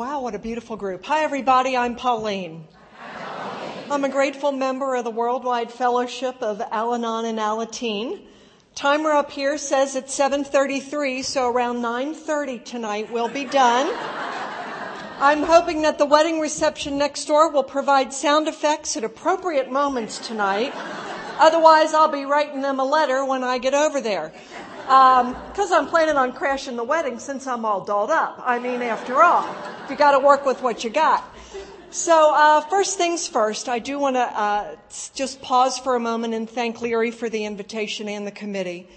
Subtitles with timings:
[0.00, 1.04] wow, what a beautiful group.
[1.04, 1.76] Hi, everybody.
[1.76, 2.66] I'm Pauline.
[3.90, 8.22] I'm a grateful member of the Worldwide Fellowship of Al-Anon and Alateen.
[8.74, 13.94] Timer up here says it's 7.33, so around 9.30 tonight we'll be done.
[15.20, 20.26] I'm hoping that the wedding reception next door will provide sound effects at appropriate moments
[20.26, 20.72] tonight.
[21.38, 24.32] Otherwise, I'll be writing them a letter when I get over there.
[24.90, 28.42] Because um, I'm planning on crashing the wedding since I'm all dolled up.
[28.44, 29.48] I mean, after all,
[29.88, 31.22] you got to work with what you got.
[31.90, 34.74] So, uh, first things first, I do want to uh,
[35.14, 38.88] just pause for a moment and thank Leary for the invitation and the committee.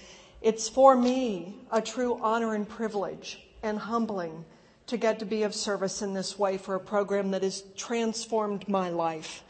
[0.42, 4.46] It's for me a true honor and privilege and humbling
[4.88, 8.68] to get to be of service in this way for a program that has transformed
[8.68, 9.44] my life.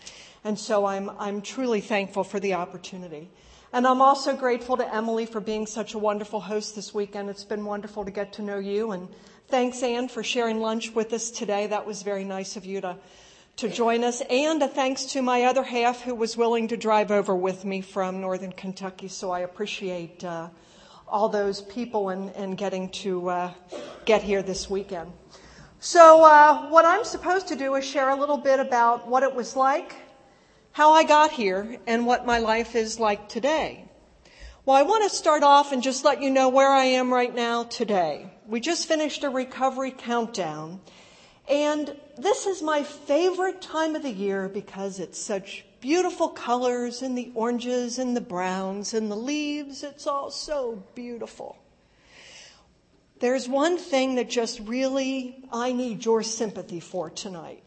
[0.43, 3.29] And so I'm, I'm truly thankful for the opportunity.
[3.73, 7.27] And I'm also grateful to Emily for being such a wonderful host this weekend.
[7.31, 8.91] It's been wonderful to get to know you.
[8.91, 9.07] And
[9.47, 11.65] thanks, Anne, for sharing lunch with us today.
[11.65, 12.97] That was very nice of you to
[13.55, 17.11] to join us, and a thanks to my other half who was willing to drive
[17.11, 19.07] over with me from Northern Kentucky.
[19.07, 20.49] So I appreciate uh,
[21.07, 23.51] all those people and, and getting to uh,
[24.05, 25.13] get here this weekend.
[25.79, 29.35] So uh, what I'm supposed to do is share a little bit about what it
[29.35, 29.95] was like,
[30.73, 33.85] how I got here, and what my life is like today.
[34.65, 37.33] Well, I want to start off and just let you know where I am right
[37.33, 38.31] now today.
[38.47, 40.81] We just finished a recovery countdown.
[41.47, 47.15] And this is my favorite time of the year because it's such beautiful colors and
[47.15, 49.83] the oranges and the browns and the leaves.
[49.83, 51.55] It's all so beautiful.
[53.19, 57.61] There's one thing that just really I need your sympathy for tonight.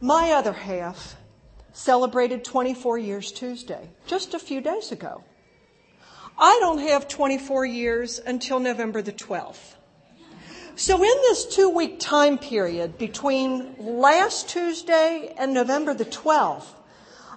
[0.00, 1.16] My other half
[1.78, 5.22] celebrated 24 years Tuesday, just a few days ago.
[6.36, 9.76] I don't have 24 years until November the 12th.
[10.74, 16.66] So in this two week time period between last Tuesday and November the 12th,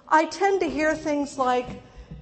[0.08, 1.66] I tend to hear things like,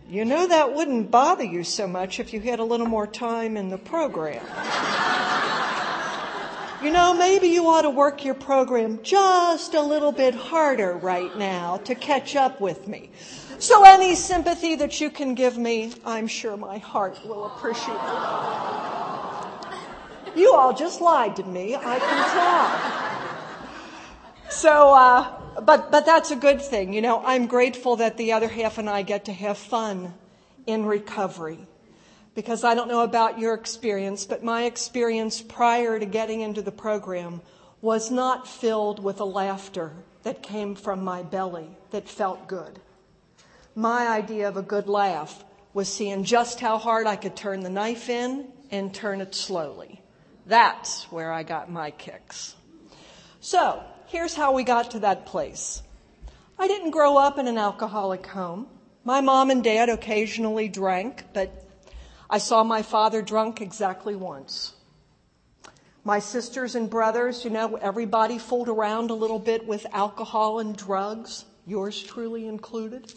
[0.06, 3.56] you know, that wouldn't bother you so much if you had a little more time
[3.56, 4.44] in the program.
[6.82, 11.36] You know, maybe you ought to work your program just a little bit harder right
[11.36, 13.10] now to catch up with me.
[13.58, 17.98] So any sympathy that you can give me, I'm sure my heart will appreciate.
[20.34, 22.70] You all just lied to me, I can tell.
[24.50, 26.94] So, uh, but, but that's a good thing.
[26.94, 30.14] You know, I'm grateful that the other half and I get to have fun
[30.66, 31.66] in recovery.
[32.34, 36.72] Because I don't know about your experience, but my experience prior to getting into the
[36.72, 37.40] program
[37.80, 39.92] was not filled with a laughter
[40.22, 42.78] that came from my belly that felt good.
[43.74, 47.70] My idea of a good laugh was seeing just how hard I could turn the
[47.70, 50.02] knife in and turn it slowly.
[50.46, 52.54] That's where I got my kicks.
[53.40, 55.82] So, here's how we got to that place.
[56.58, 58.66] I didn't grow up in an alcoholic home.
[59.04, 61.69] My mom and dad occasionally drank, but
[62.32, 64.74] I saw my father drunk exactly once.
[66.04, 70.76] My sisters and brothers, you know, everybody fooled around a little bit with alcohol and
[70.76, 73.12] drugs, yours truly included.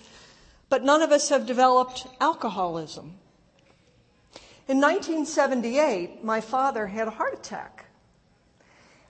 [0.68, 3.16] But none of us have developed alcoholism.
[4.68, 7.86] In 1978, my father had a heart attack.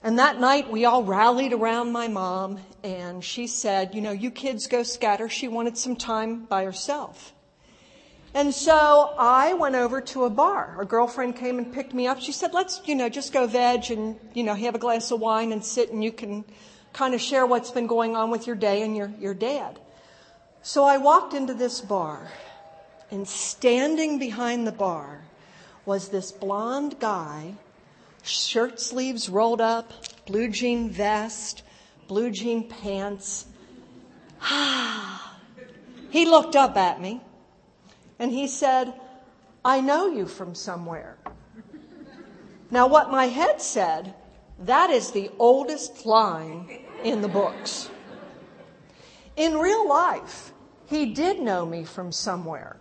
[0.02, 4.30] And that night we all rallied around my mom and she said, you know, you
[4.30, 5.30] kids go scatter.
[5.30, 7.33] She wanted some time by herself.
[8.34, 10.76] And so I went over to a bar.
[10.80, 12.20] A girlfriend came and picked me up.
[12.20, 15.20] She said, let's, you know, just go veg and, you know, have a glass of
[15.20, 16.44] wine and sit and you can
[16.92, 19.78] kind of share what's been going on with your day and your, your dad.
[20.62, 22.28] So I walked into this bar
[23.12, 25.22] and standing behind the bar
[25.86, 27.54] was this blonde guy,
[28.24, 29.92] shirt sleeves rolled up,
[30.26, 31.62] blue jean vest,
[32.08, 33.46] blue jean pants.
[36.10, 37.20] he looked up at me
[38.18, 38.94] and he said,
[39.64, 41.16] I know you from somewhere.
[42.70, 44.14] Now, what my head said,
[44.58, 47.88] that is the oldest line in the books.
[49.36, 50.52] In real life,
[50.86, 52.76] he did know me from somewhere.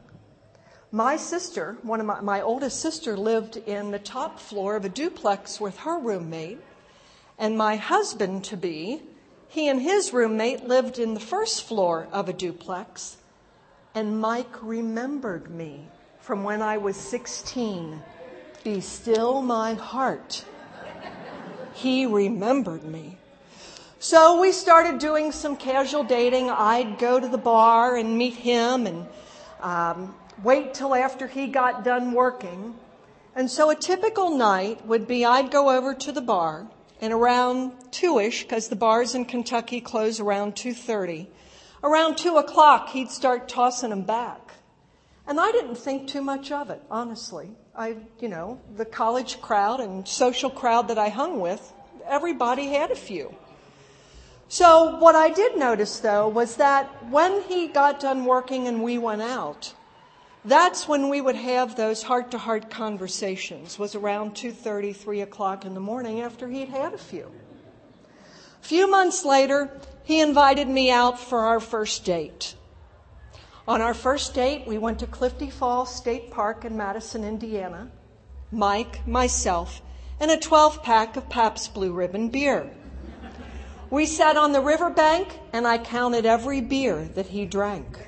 [0.91, 4.89] My sister, one of my, my oldest sister lived in the top floor of a
[4.89, 6.59] duplex with her roommate.
[7.39, 9.01] And my husband to be,
[9.47, 13.17] he and his roommate lived in the first floor of a duplex.
[13.95, 15.87] And Mike remembered me
[16.19, 18.01] from when I was 16.
[18.63, 20.43] Be still my heart.
[21.73, 23.17] He remembered me.
[23.99, 26.49] So we started doing some casual dating.
[26.49, 29.07] I'd go to the bar and meet him and
[29.61, 32.75] um, wait till after he got done working.
[33.35, 36.67] And so a typical night would be I'd go over to the bar
[37.01, 41.27] And around two-ish, because the bars in Kentucky close around 2.30,
[41.83, 44.53] around two o'clock, he'd start tossing them back.
[45.27, 47.51] And I didn't think too much of it, honestly.
[47.75, 51.73] I, you know, the college crowd and social crowd that I hung with,
[52.05, 53.35] everybody had a few.
[54.47, 58.97] So what I did notice though was that when he got done working and we
[58.97, 59.73] went out,
[60.45, 65.65] that's when we would have those heart to heart conversations was around 2.30 3 o'clock
[65.65, 67.31] in the morning after he'd had a few
[68.61, 69.71] a few months later
[70.03, 72.55] he invited me out for our first date.
[73.67, 77.89] On our first date we went to clifty falls state park in madison indiana.
[78.51, 79.81] Mike myself
[80.19, 82.69] and a 12 pack of pabst blue ribbon beer.
[83.89, 88.07] We sat on the riverbank and i counted every beer that he drank.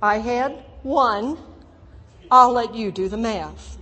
[0.00, 0.52] I had
[0.82, 1.38] one,
[2.30, 3.78] I'll let you do the math.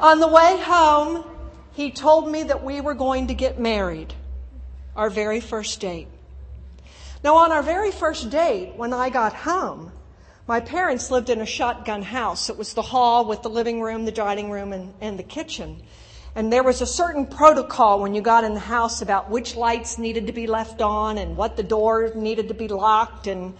[0.00, 1.24] On the way home,
[1.72, 4.14] he told me that we were going to get married,
[5.00, 6.08] our very first date.
[7.24, 9.92] Now, on our very first date, when I got home,
[10.46, 12.50] my parents lived in a shotgun house.
[12.50, 15.82] It was the hall with the living room, the dining room, and, and the kitchen.
[16.34, 19.96] And there was a certain protocol when you got in the house about which lights
[19.96, 23.26] needed to be left on and what the door needed to be locked.
[23.26, 23.54] And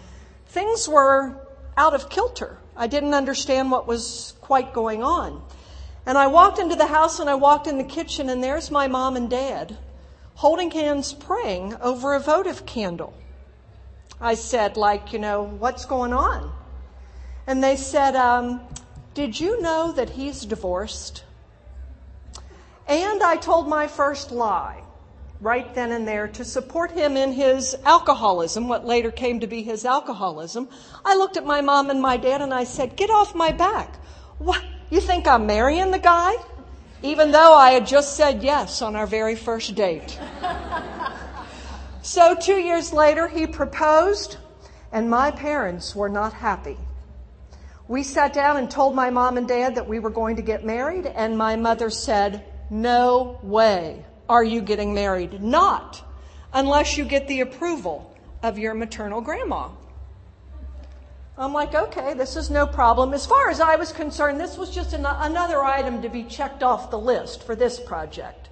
[0.49, 1.35] things were
[1.75, 2.59] out of kilter.
[2.77, 5.43] I didn't understand what was quite going on.
[6.05, 8.89] And I walked into the house and I walked in the kitchen, and there's my
[8.89, 9.79] mom and dad
[10.41, 13.13] holding hands praying over a votive candle.
[14.19, 16.51] I said, like, you know, what's going on?
[17.47, 18.63] And they said, um,
[19.13, 21.25] Did you know that he's divorced?
[22.89, 24.83] And I told my first lie
[25.43, 29.63] right then and there to support him in his alcoholism, what later came to be
[29.63, 30.71] his alcoholism,
[31.05, 33.97] I looked at my mom and my dad and I said, Get off my back.
[34.39, 34.65] What?
[34.89, 36.33] You think I'm marrying the guy?
[37.03, 40.19] Even though I had just said yes on our very first date.
[42.03, 44.37] so, two years later, he proposed,
[44.93, 46.77] and my parents were not happy.
[47.89, 50.65] We sat down and told my mom and dad that we were going to get
[50.65, 55.43] married, and my mother said, No way are you getting married?
[55.43, 56.03] Not
[56.53, 59.71] unless you get the approval of your maternal grandma.
[61.41, 63.15] I'm like, okay, this is no problem.
[63.15, 66.63] As far as I was concerned, this was just an- another item to be checked
[66.63, 68.51] off the list for this project.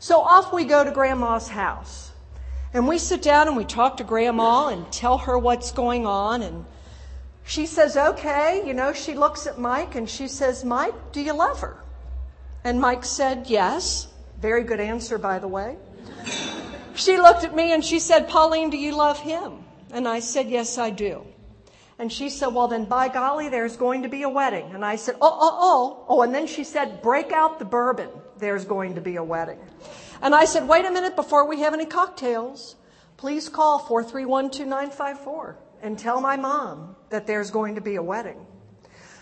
[0.00, 2.10] So off we go to grandma's house.
[2.72, 6.42] And we sit down and we talk to grandma and tell her what's going on.
[6.42, 6.64] And
[7.44, 8.66] she says, okay.
[8.66, 11.76] You know, she looks at Mike and she says, Mike, do you love her?
[12.64, 14.08] And Mike said, yes.
[14.40, 15.76] Very good answer, by the way.
[16.96, 19.64] She looked at me and she said, Pauline, do you love him?
[19.94, 21.24] And I said, Yes, I do.
[21.98, 24.70] And she said, Well, then by golly, there's going to be a wedding.
[24.72, 26.04] And I said, Oh, oh, oh.
[26.08, 28.10] Oh, and then she said, Break out the bourbon.
[28.38, 29.58] There's going to be a wedding.
[30.20, 32.76] And I said, Wait a minute before we have any cocktails.
[33.16, 38.44] Please call 431 2954 and tell my mom that there's going to be a wedding.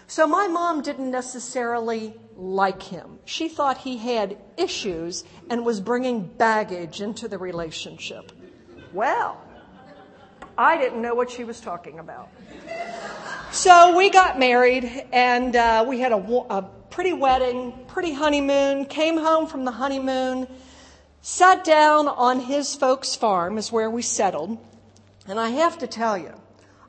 [0.07, 3.19] So my mom didn't necessarily like him.
[3.25, 8.33] She thought he had issues and was bringing baggage into the relationship.
[8.93, 9.41] Well,
[10.57, 12.29] I didn't know what she was talking about.
[13.53, 19.17] So we got married and uh, we had a, a pretty wedding, pretty honeymoon, came
[19.17, 20.47] home from the honeymoon,
[21.21, 24.59] sat down on his folks' farm, is where we settled.
[25.27, 26.35] And I have to tell you,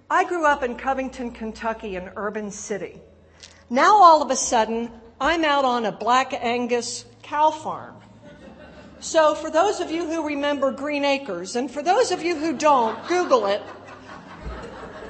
[0.10, 3.02] I grew up in Covington, Kentucky, an urban city.
[3.70, 8.03] Now all of a sudden, I'm out on a black Angus cow farm.
[9.04, 12.56] So for those of you who remember Green Acres, and for those of you who
[12.56, 13.62] don't, Google it.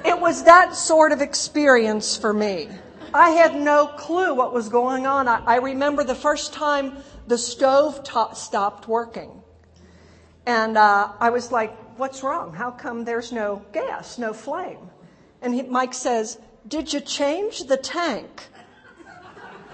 [0.04, 2.68] It was that sort of experience for me.
[3.14, 5.28] I had no clue what was going on.
[5.28, 6.96] I, I remember the first time
[7.28, 9.30] the stove stopped working.
[10.44, 12.52] And uh, I was like, what's wrong?
[12.52, 14.90] How come there's no gas, no flame?
[15.40, 16.36] And he, Mike says,
[16.66, 18.48] did you change the tank?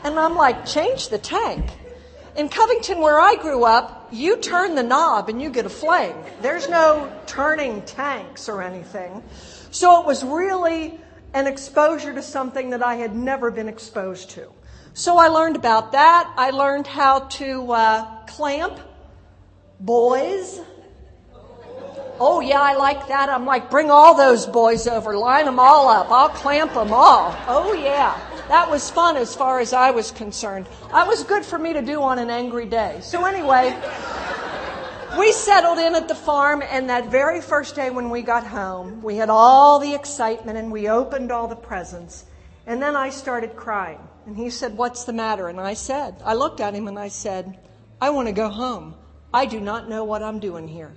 [0.05, 1.71] And I'm like, change the tank.
[2.37, 6.17] In Covington, where I grew up, you turn the knob and you get a flame.
[6.43, 9.23] There's no turning tanks or anything.
[9.71, 10.99] So it was really
[11.35, 14.51] an exposure to something that I had never been exposed to.
[14.95, 16.33] So I learned about that.
[16.37, 18.79] I learned how to uh, clamp
[19.79, 20.61] boys
[22.23, 23.31] Oh, yeah, I like that.
[23.31, 26.11] I'm like, bring all those boys over, line them all up.
[26.11, 27.35] I'll clamp them all.
[27.49, 28.21] Oh, yeah.
[28.51, 30.67] That was fun as far as I was concerned.
[30.91, 32.99] That was good for me to do on an angry day.
[33.01, 33.81] So, anyway,
[35.17, 39.05] we settled in at the farm, and that very first day when we got home,
[39.05, 42.25] we had all the excitement and we opened all the presents.
[42.67, 44.01] And then I started crying.
[44.27, 45.47] And he said, What's the matter?
[45.47, 47.57] And I said, I looked at him and I said,
[48.01, 48.97] I want to go home.
[49.33, 50.91] I do not know what I'm doing here.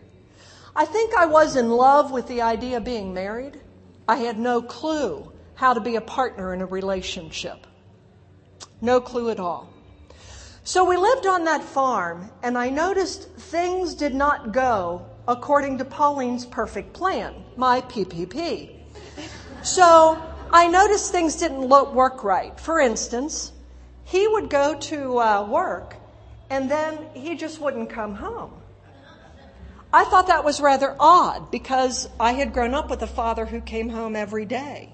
[0.75, 3.59] I think I was in love with the idea of being married.
[4.07, 7.67] I had no clue how to be a partner in a relationship.
[8.81, 9.69] No clue at all.
[10.63, 15.85] So we lived on that farm, and I noticed things did not go according to
[15.85, 18.71] Pauline's perfect plan, my PPP.
[19.61, 22.57] So I noticed things didn't look, work right.
[22.59, 23.51] For instance,
[24.05, 25.95] he would go to uh, work,
[26.49, 28.53] and then he just wouldn't come home.
[29.91, 33.59] I thought that was rather odd because I had grown up with a father who
[33.59, 34.92] came home every day.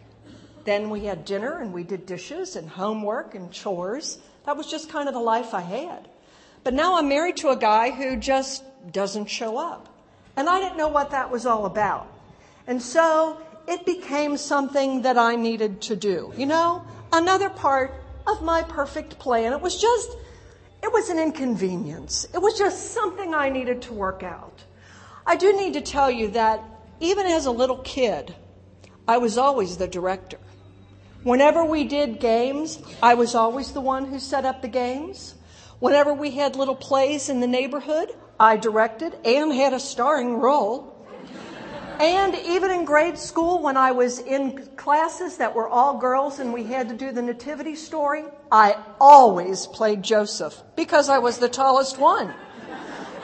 [0.70, 4.20] Then we had dinner and we did dishes and homework and chores.
[4.46, 6.08] That was just kind of the life I had.
[6.64, 9.90] But now I'm married to a guy who just doesn't show up.
[10.36, 12.06] And I didn't know what that was all about.
[12.68, 16.32] And so it became something that I needed to do.
[16.38, 17.92] You know, another part
[18.28, 19.54] of my perfect plan.
[19.54, 20.12] It was just,
[20.84, 22.28] it was an inconvenience.
[22.32, 24.64] It was just something I needed to work out.
[25.26, 26.64] I do need to tell you that
[27.00, 28.36] even as a little kid,
[29.08, 30.38] I was always the director.
[31.24, 35.36] Whenever we did games, I was always the one who set up the games.
[35.80, 38.10] Whenever we had little plays in the neighborhood,
[38.40, 40.96] I directed and had a starring role.
[42.00, 46.54] And even in grade school, when I was in classes that were all girls and
[46.54, 51.50] we had to do the nativity story, I always played Joseph because I was the
[51.50, 52.34] tallest one.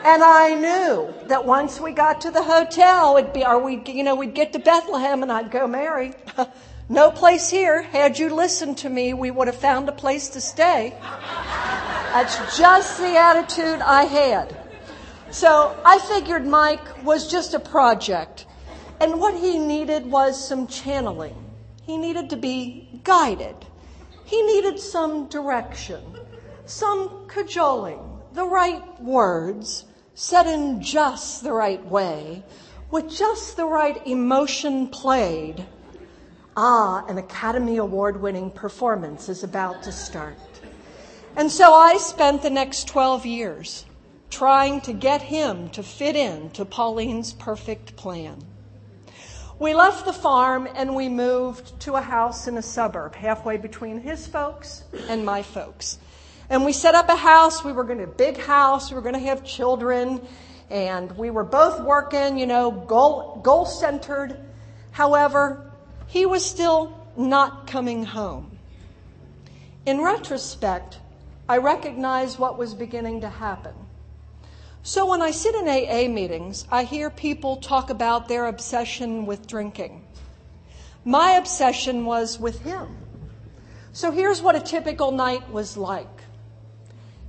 [0.04, 4.04] And I knew that once we got to the hotel, it'd be, or we, you
[4.04, 6.14] know, we'd get to Bethlehem and I'd go, Mary,
[6.90, 7.82] no place here.
[7.82, 10.94] Had you listened to me, we would have found a place to stay.
[11.02, 14.56] That's just the attitude I had.
[15.32, 18.46] So I figured Mike was just a project.
[19.00, 21.36] And what he needed was some channeling.
[21.84, 23.56] He needed to be guided.
[24.24, 26.02] He needed some direction,
[26.66, 28.00] some cajoling,
[28.34, 32.44] the right words, said in just the right way,
[32.90, 35.66] with just the right emotion played,
[36.58, 40.38] ah, an Academy Award winning performance is about to start.
[41.36, 43.86] And so I spent the next 12 years
[44.30, 48.42] trying to get him to fit in to Pauline's perfect plan.
[49.60, 54.02] We left the farm and we moved to a house in a suburb, halfway between
[54.02, 55.98] his folks and my folks.
[56.50, 57.64] And we set up a house.
[57.64, 58.92] We were going to a big house.
[58.92, 60.22] We were going to have children.
[60.70, 64.38] And we were both working, you know, goal, goal centered.
[64.92, 65.72] However,
[66.08, 68.58] he was still not coming home.
[69.86, 71.00] In retrospect,
[71.48, 73.74] I recognize what was beginning to happen.
[74.82, 79.48] So when I sit in AA meetings, I hear people talk about their obsession with
[79.48, 80.06] drinking.
[81.04, 82.98] My obsession was with him.
[83.94, 86.22] So here's what a typical night was like.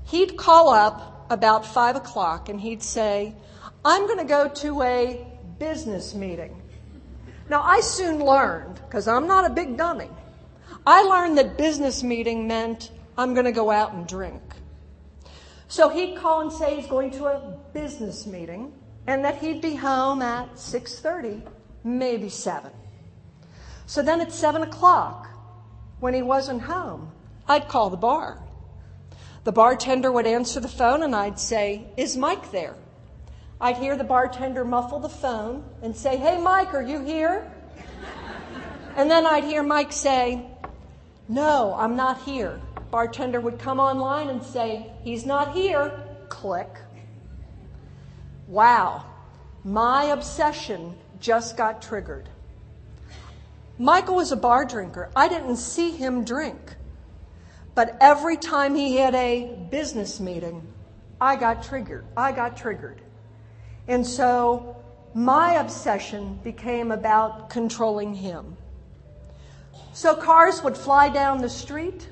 [0.04, 3.34] He'd call up about five o'clock and he'd say,
[3.84, 5.26] I'm going to go to a
[5.58, 6.62] business meeting.
[7.48, 10.10] Now, I soon learned, because I'm not a big dummy,
[10.86, 14.42] I learned that business meeting meant I'm going to go out and drink.
[15.68, 18.72] So he'd call and say he's going to a business meeting
[19.06, 21.42] and that he'd be home at 6.30,
[21.84, 22.70] maybe 7.
[23.86, 25.28] So then at 7 o'clock,
[26.00, 27.10] when he wasn't home,
[27.48, 28.42] I'd call the bar.
[29.44, 32.74] The bartender would answer the phone and I'd say, Is Mike there?
[33.60, 37.50] I'd hear the bartender muffle the phone and say, Hey, Mike, are you here?
[38.96, 40.46] And then I'd hear Mike say,
[41.28, 42.60] No, I'm not here.
[42.90, 45.92] Bartender would come online and say, He's not here.
[46.28, 46.70] Click.
[48.48, 49.04] Wow,
[49.64, 52.28] my obsession just got triggered.
[53.78, 55.10] Michael was a bar drinker.
[55.16, 56.76] I didn't see him drink.
[57.74, 60.66] But every time he had a business meeting,
[61.20, 62.06] I got triggered.
[62.16, 63.02] I got triggered.
[63.88, 64.76] And so
[65.14, 68.56] my obsession became about controlling him.
[69.92, 72.08] So cars would fly down the street.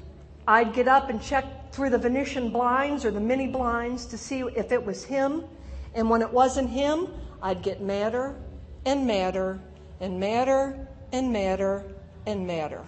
[0.46, 4.40] I'd get up and check through the Venetian blinds or the mini blinds to see
[4.40, 5.44] if it was him.
[5.94, 7.08] And when it wasn't him,
[7.42, 8.36] I'd get madder
[8.86, 9.60] and madder
[10.00, 11.84] and madder and madder
[12.26, 12.84] and madder.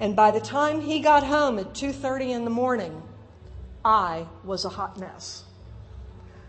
[0.00, 3.02] And by the time he got home at 2:30 in the morning,
[3.84, 5.43] I was a hot mess.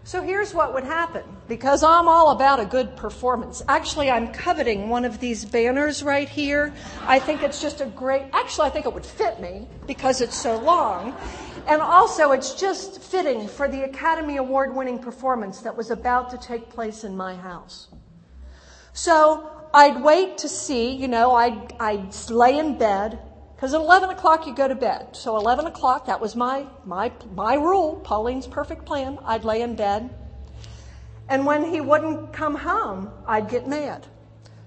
[0.05, 3.63] So here's what would happen because I'm all about a good performance.
[3.67, 6.71] Actually, I'm coveting one of these banners right here.
[7.07, 10.35] I think it's just a great, actually, I think it would fit me because it's
[10.35, 11.17] so long.
[11.65, 16.37] And also, it's just fitting for the Academy Award winning performance that was about to
[16.37, 17.87] take place in my house.
[18.93, 23.17] So I'd wait to see, you know, I'd, I'd lay in bed
[23.55, 25.15] Because at 11 o'clock you go to bed.
[25.15, 29.17] So 11 o'clock, that was my, my, my rule, Pauline's perfect plan.
[29.23, 30.09] I'd lay in bed.
[31.29, 34.05] And when he wouldn't come home, I'd get mad.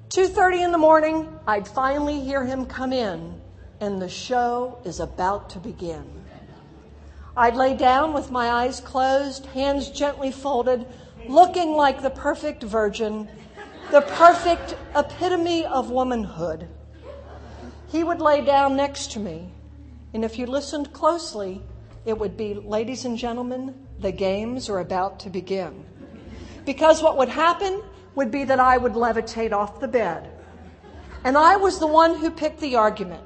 [0.09, 3.39] 2.30 in the morning, I'd finally hear him come in,
[3.81, 6.05] and the show is about to begin.
[7.37, 10.87] I'd lay down with my eyes closed, hands gently folded,
[11.29, 13.29] looking like the perfect virgin,
[13.93, 16.69] the perfect epitome of womanhood.
[17.89, 19.51] He would lay down next to me,
[20.13, 21.63] and if you listened closely,
[22.05, 25.85] it would be, ladies and gentlemen, the games are about to begin.
[26.65, 27.83] Because what would happen
[28.15, 30.31] would be that I would levitate off the bed.
[31.25, 33.25] And I was the one who picked the argument.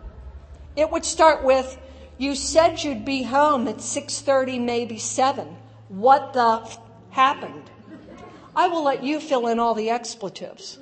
[0.77, 1.79] It would start with,
[2.19, 5.57] you said you'd be home at 6:30 maybe 7.
[5.89, 6.69] What the
[7.11, 7.71] happened?
[8.55, 10.79] I will let you fill in all the expletives.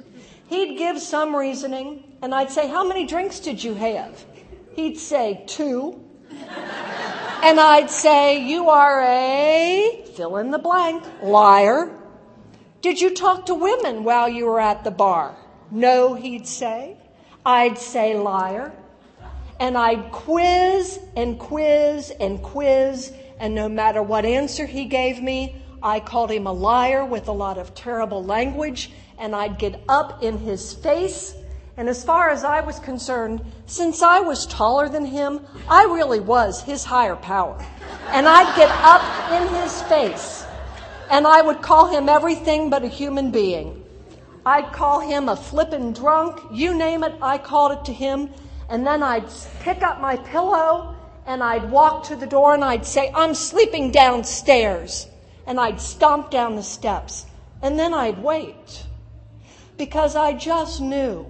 [0.51, 4.25] He'd give some reasoning and I'd say, "How many drinks did you have?"
[4.75, 5.99] He'd say, "2."
[7.43, 11.97] And I'd say, "You are a fill in the blank liar."
[12.83, 15.37] Did you talk to women while you were at the bar?
[15.71, 16.97] No, he'd say.
[17.47, 18.73] I'd say liar.
[19.61, 25.55] And I'd quiz and quiz and quiz, and no matter what answer he gave me,
[25.83, 30.23] I called him a liar with a lot of terrible language, and I'd get up
[30.23, 31.35] in his face.
[31.77, 36.21] And as far as I was concerned, since I was taller than him, I really
[36.21, 37.65] was his higher power.
[38.09, 40.45] And I'd get up in his face
[41.11, 43.85] and I would call him everything but a human being.
[44.47, 48.31] I'd call him a flippin' drunk, you name it, I called it to him.
[48.69, 49.27] And then I'd
[49.61, 50.95] pick up my pillow
[51.27, 55.09] and I'd walk to the door and I'd say, I'm sleeping downstairs.
[55.47, 57.27] And I'd stomp down the steps.
[57.61, 58.87] And then I'd wait.
[59.81, 61.25] Because I just knew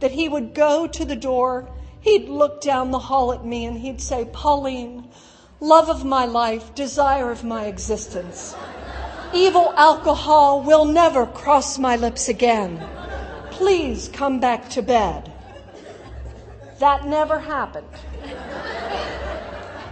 [0.00, 1.70] that he would go to the door,
[2.00, 5.08] he'd look down the hall at me and he'd say, Pauline,
[5.60, 8.56] love of my life, desire of my existence.
[9.32, 12.84] Evil alcohol will never cross my lips again.
[13.52, 15.32] Please come back to bed.
[16.80, 17.86] That never happened.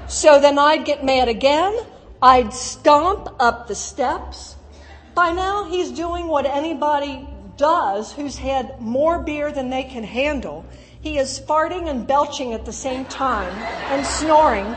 [0.09, 1.79] So then I'd get mad again.
[2.21, 4.57] I'd stomp up the steps.
[5.15, 10.65] By now, he's doing what anybody does who's had more beer than they can handle.
[11.01, 13.53] He is farting and belching at the same time
[13.91, 14.77] and snoring.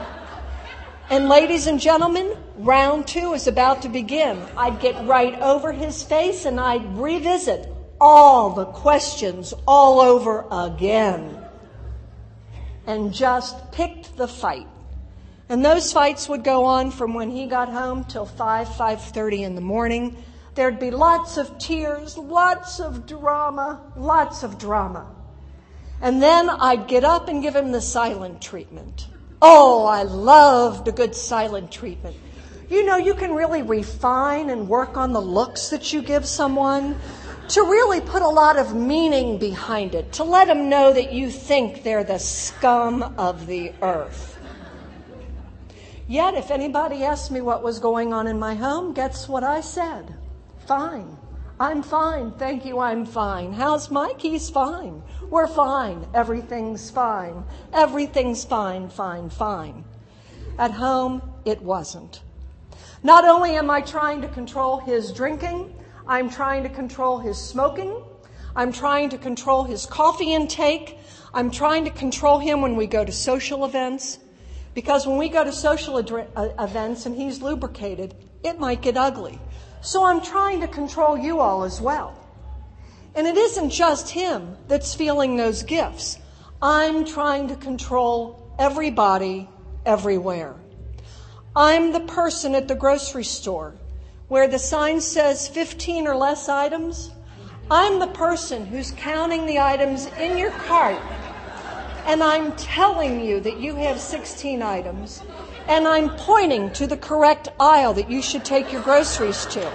[1.10, 4.42] And ladies and gentlemen, round two is about to begin.
[4.56, 7.68] I'd get right over his face and I'd revisit
[8.00, 11.44] all the questions all over again.
[12.86, 14.68] And just picked the fight.
[15.50, 19.56] And those fights would go on from when he got home till 5, 5.30 in
[19.56, 20.16] the morning.
[20.60, 25.08] There'd be lots of tears, lots of drama, lots of drama.
[26.02, 29.08] And then I'd get up and give him the silent treatment.
[29.42, 32.18] Oh, I loved a good silent treatment.
[32.70, 37.00] You know, you can really refine and work on the looks that you give someone
[37.48, 41.32] to really put a lot of meaning behind it, to let them know that you
[41.32, 44.38] think they're the scum of the earth.
[46.06, 49.62] Yet, if anybody asked me what was going on in my home, guess what I
[49.62, 50.19] said?
[50.70, 51.18] Fine.
[51.60, 52.32] I'm fine.
[52.34, 52.78] Thank you.
[52.78, 53.54] I'm fine.
[53.54, 54.22] How's Mike?
[54.22, 55.02] He's fine.
[55.32, 56.06] We're fine.
[56.14, 57.44] Everything's fine.
[57.74, 59.84] Everything's fine, fine, fine.
[60.60, 62.22] At home, it wasn't.
[63.02, 65.74] Not only am I trying to control his drinking,
[66.06, 68.04] I'm trying to control his smoking.
[68.56, 71.00] I'm trying to control his coffee intake.
[71.34, 74.20] I'm trying to control him when we go to social events.
[74.76, 79.40] Because when we go to social uh, events and he's lubricated, it might get ugly.
[79.82, 82.16] So I'm trying to control you all as well.
[83.16, 86.20] And it isn't just him that's feeling those gifts.
[86.62, 89.50] I'm trying to control everybody
[89.86, 90.56] everywhere.
[91.56, 93.76] I'm the person at the grocery store
[94.28, 97.12] where the sign says 15 or less items.
[97.72, 101.02] I'm the person who's counting the items in your cart
[102.10, 105.22] and I'm telling you that you have 16 items
[105.68, 109.72] and I'm pointing to the correct aisle that you should take your groceries to.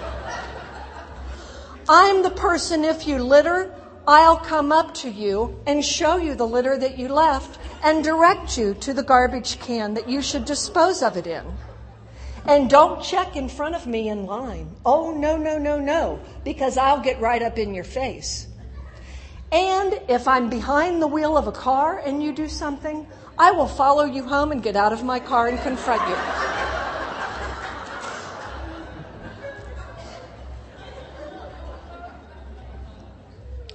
[1.87, 3.73] I'm the person, if you litter,
[4.07, 8.57] I'll come up to you and show you the litter that you left and direct
[8.57, 11.43] you to the garbage can that you should dispose of it in.
[12.47, 14.75] And don't check in front of me in line.
[14.85, 18.47] Oh, no, no, no, no, because I'll get right up in your face.
[19.51, 23.67] And if I'm behind the wheel of a car and you do something, I will
[23.67, 26.15] follow you home and get out of my car and confront you.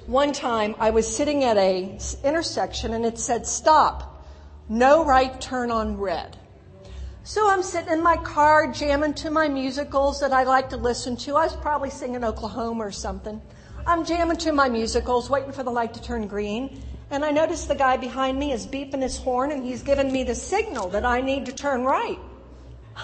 [0.07, 4.25] One time I was sitting at a intersection and it said stop.
[4.69, 6.37] no right turn on red.
[7.23, 11.17] So I'm sitting in my car jamming to my musicals that I like to listen
[11.19, 11.37] to.
[11.37, 13.43] I was probably singing Oklahoma or something.
[13.87, 16.83] I'm jamming to my musicals, waiting for the light to turn green.
[17.11, 20.23] And I notice the guy behind me is beeping his horn and he's giving me
[20.23, 22.19] the signal that I need to turn right.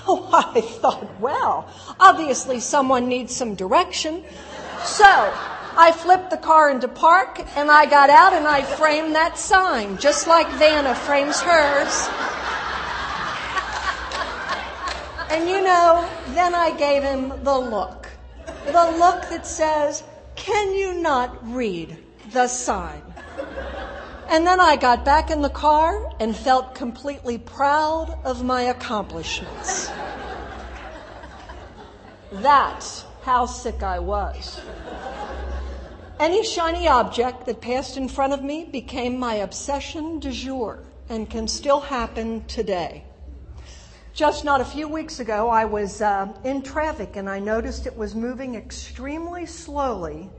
[0.06, 4.24] Oh, I thought, well, obviously someone needs some direction.
[4.84, 9.38] So I flipped the car into park and I got out and I framed that
[9.38, 12.08] sign, just like Vanna frames hers.
[15.28, 18.08] And you know, then I gave him the look.
[18.66, 20.04] The look that says,
[20.36, 21.98] Can you not read
[22.32, 23.02] the sign?
[24.28, 29.90] And then I got back in the car and felt completely proud of my accomplishments.
[32.32, 34.60] That's how sick I was.
[36.18, 41.30] Any shiny object that passed in front of me became my obsession du jour and
[41.30, 43.04] can still happen today.
[44.12, 47.96] Just not a few weeks ago, I was uh, in traffic and I noticed it
[47.96, 50.30] was moving extremely slowly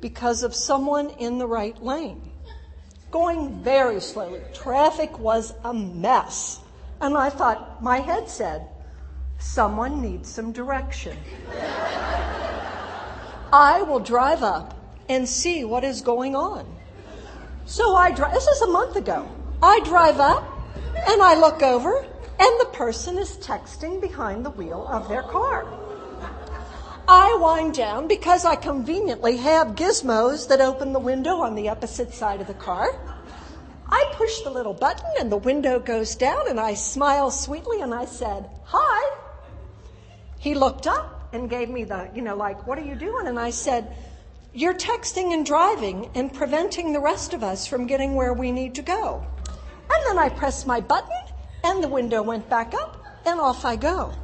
[0.00, 2.30] because of someone in the right lane
[3.14, 4.40] going very slowly.
[4.52, 6.58] Traffic was a mess.
[7.00, 8.66] And I thought, my head said,
[9.38, 11.16] someone needs some direction.
[13.52, 14.76] I will drive up
[15.08, 16.66] and see what is going on.
[17.66, 19.30] So I drive, this is a month ago.
[19.62, 20.42] I drive up
[21.06, 25.83] and I look over and the person is texting behind the wheel of their car.
[27.06, 32.14] I wind down because I conveniently have gizmos that open the window on the opposite
[32.14, 32.98] side of the car.
[33.86, 37.92] I push the little button and the window goes down and I smile sweetly and
[37.92, 39.18] I said, Hi.
[40.38, 43.26] He looked up and gave me the, you know, like, what are you doing?
[43.26, 43.94] And I said,
[44.54, 48.76] You're texting and driving and preventing the rest of us from getting where we need
[48.76, 49.26] to go.
[49.46, 51.20] And then I pressed my button
[51.64, 54.14] and the window went back up and off I go.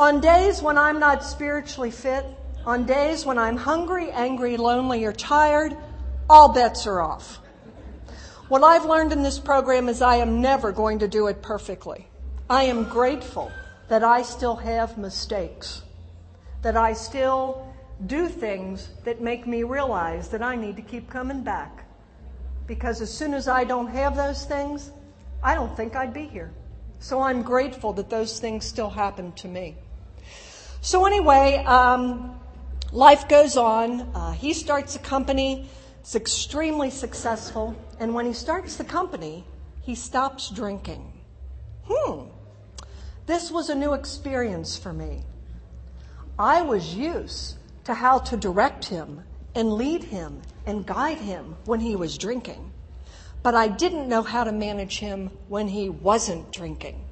[0.00, 2.24] On days when I'm not spiritually fit,
[2.64, 5.76] on days when I'm hungry, angry, lonely, or tired,
[6.30, 7.40] all bets are off.
[8.46, 12.06] What I've learned in this program is I am never going to do it perfectly.
[12.48, 13.50] I am grateful
[13.88, 15.82] that I still have mistakes,
[16.62, 17.66] that I still
[18.06, 21.86] do things that make me realize that I need to keep coming back.
[22.68, 24.92] Because as soon as I don't have those things,
[25.42, 26.52] I don't think I'd be here.
[27.00, 29.76] So I'm grateful that those things still happen to me.
[30.80, 32.38] So, anyway, um,
[32.92, 34.00] life goes on.
[34.14, 35.68] Uh, he starts a company,
[36.00, 39.44] it's extremely successful, and when he starts the company,
[39.82, 41.12] he stops drinking.
[41.86, 42.28] Hmm.
[43.26, 45.24] This was a new experience for me.
[46.38, 51.80] I was used to how to direct him and lead him and guide him when
[51.80, 52.72] he was drinking,
[53.42, 57.04] but I didn't know how to manage him when he wasn't drinking.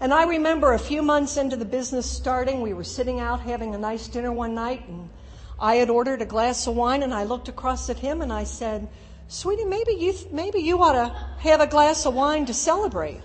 [0.00, 3.74] And I remember a few months into the business starting, we were sitting out having
[3.74, 5.08] a nice dinner one night, and
[5.58, 8.44] I had ordered a glass of wine, and I looked across at him and I
[8.44, 8.88] said,
[9.28, 13.20] Sweetie, maybe you, maybe you ought to have a glass of wine to celebrate.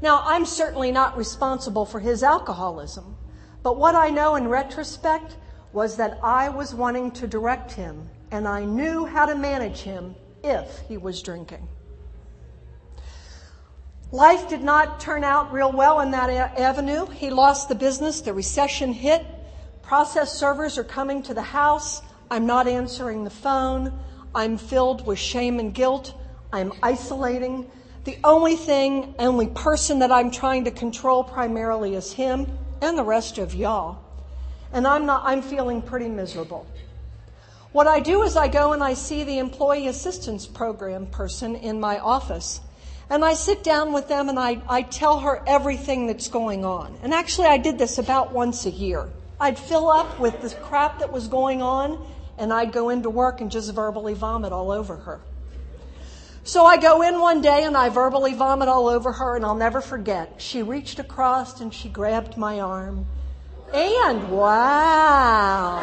[0.00, 3.16] Now, I'm certainly not responsible for his alcoholism,
[3.62, 5.36] but what I know in retrospect
[5.72, 10.14] was that I was wanting to direct him, and I knew how to manage him
[10.42, 11.68] if he was drinking.
[14.10, 17.06] Life did not turn out real well in that avenue.
[17.10, 19.26] He lost the business, the recession hit.
[19.82, 22.00] Process servers are coming to the house.
[22.30, 23.92] I'm not answering the phone.
[24.34, 26.14] I'm filled with shame and guilt.
[26.54, 27.70] I'm isolating.
[28.04, 32.46] The only thing, only person that I'm trying to control primarily is him
[32.80, 34.02] and the rest of y'all.
[34.72, 36.66] And I'm not, I'm feeling pretty miserable.
[37.72, 41.78] What I do is I go and I see the employee assistance program person in
[41.78, 42.62] my office
[43.10, 46.98] and I sit down with them and I, I tell her everything that's going on.
[47.02, 49.08] And actually, I did this about once a year.
[49.40, 52.04] I'd fill up with the crap that was going on,
[52.36, 55.20] and I'd go into work and just verbally vomit all over her.
[56.44, 59.54] So I go in one day and I verbally vomit all over her, and I'll
[59.54, 60.34] never forget.
[60.38, 63.06] She reached across and she grabbed my arm.
[63.72, 65.80] And wow.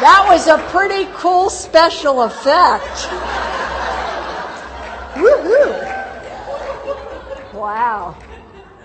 [0.00, 3.08] That was a pretty cool special effect.
[5.44, 5.94] Woohoo!
[7.54, 8.16] Wow.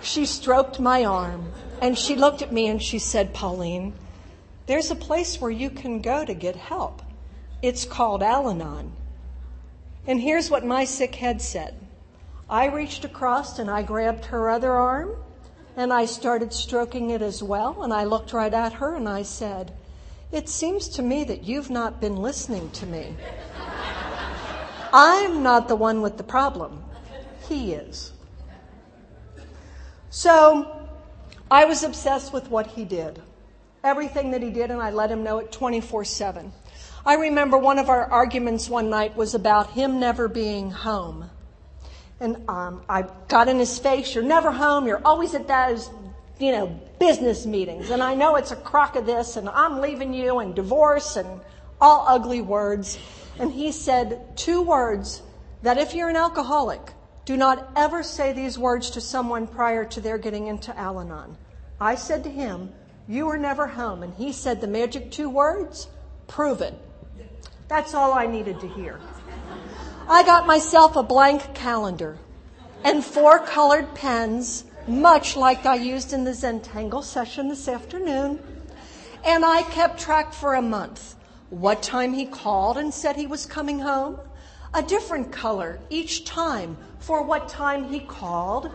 [0.02, 3.94] She stroked my arm and she looked at me and she said, Pauline,
[4.66, 7.02] there's a place where you can go to get help.
[7.62, 8.92] It's called Al Anon.
[10.06, 11.76] And here's what my sick head said
[12.50, 15.16] I reached across and I grabbed her other arm
[15.76, 17.84] and I started stroking it as well.
[17.84, 19.74] And I looked right at her and I said,
[20.32, 23.16] It seems to me that you've not been listening to me.
[24.94, 26.84] I'm not the one with the problem.
[27.48, 28.14] He is.
[30.10, 30.88] So
[31.52, 33.22] I was obsessed with what he did.
[33.84, 36.52] Everything that he did, and I let him know it 24 7.
[37.06, 41.30] I remember one of our arguments one night was about him never being home.
[42.20, 44.86] And um, I got in his face, You're never home.
[44.86, 45.90] You're always at those,
[46.40, 46.68] you know,
[47.00, 47.90] business meetings.
[47.90, 51.40] And I know it's a crock of this, and I'm leaving you, and divorce, and
[51.80, 53.00] all ugly words.
[53.40, 55.22] And he said two words
[55.62, 56.92] that if you're an alcoholic,
[57.26, 61.38] do not ever say these words to someone prior to their getting into Al Anon.
[61.80, 62.74] I said to him,
[63.08, 64.04] You were never home.
[64.04, 65.88] And he said the magic two words,
[66.28, 66.74] prove it.
[67.70, 69.00] That's all I needed to hear.
[70.10, 72.18] I got myself a blank calendar
[72.84, 78.40] and four colored pens, much like I used in the Zentangle session this afternoon.
[79.24, 81.16] And I kept track for a month.
[81.50, 84.20] What time he called and said he was coming home,
[84.74, 88.72] a different color each time for what time he called,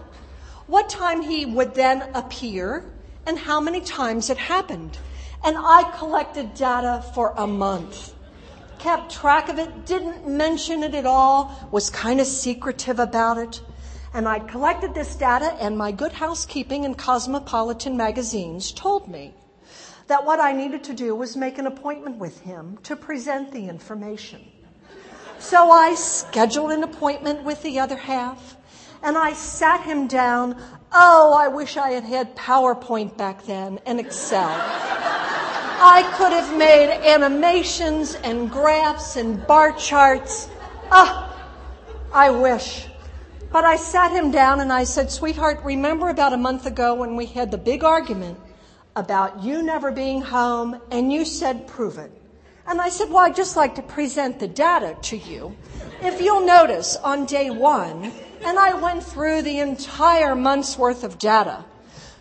[0.67, 2.85] what time he would then appear,
[3.27, 4.99] and how many times it happened.
[5.45, 8.15] And I collected data for a month
[8.85, 13.63] kept track of it, didn't mention it at all, was kind of secretive about it.
[14.13, 19.33] And I collected this data, and my good housekeeping and cosmopolitan magazines told me
[20.07, 23.69] that what I needed to do was make an appointment with him to present the
[23.69, 24.41] information.
[25.39, 28.57] So I scheduled an appointment with the other half,
[29.03, 30.61] and I sat him down.
[30.93, 34.49] Oh, I wish I had had PowerPoint back then and Excel.
[35.87, 40.49] I could have made animations and graphs and bar charts.
[40.91, 41.31] Ah,
[42.13, 42.87] I wish.
[43.51, 47.17] But I sat him down and I said, Sweetheart, remember about a month ago when
[47.17, 48.39] we had the big argument
[48.97, 52.13] about you never being home and you said, prove it.
[52.67, 55.55] And I said, Well, I'd just like to present the data to you.
[56.01, 58.11] If you'll notice on day one,
[58.43, 61.65] and I went through the entire month's worth of data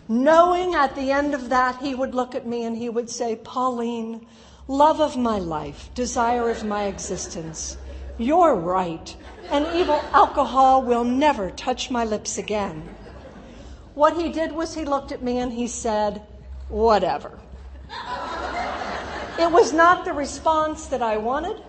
[0.07, 3.35] knowing at the end of that he would look at me and he would say,
[3.35, 4.25] Pauline,
[4.67, 7.77] love of my life, desire of my existence,
[8.17, 9.15] you're right,
[9.49, 12.87] and evil alcohol will never touch my lips again.
[13.93, 16.21] What he did was he looked at me and he said,
[16.73, 17.39] whatever.
[19.39, 21.61] it was not the response that I wanted.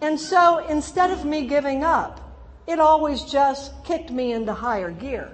[0.00, 2.18] And so instead of me giving up,
[2.66, 5.30] it always just kicked me into higher gear.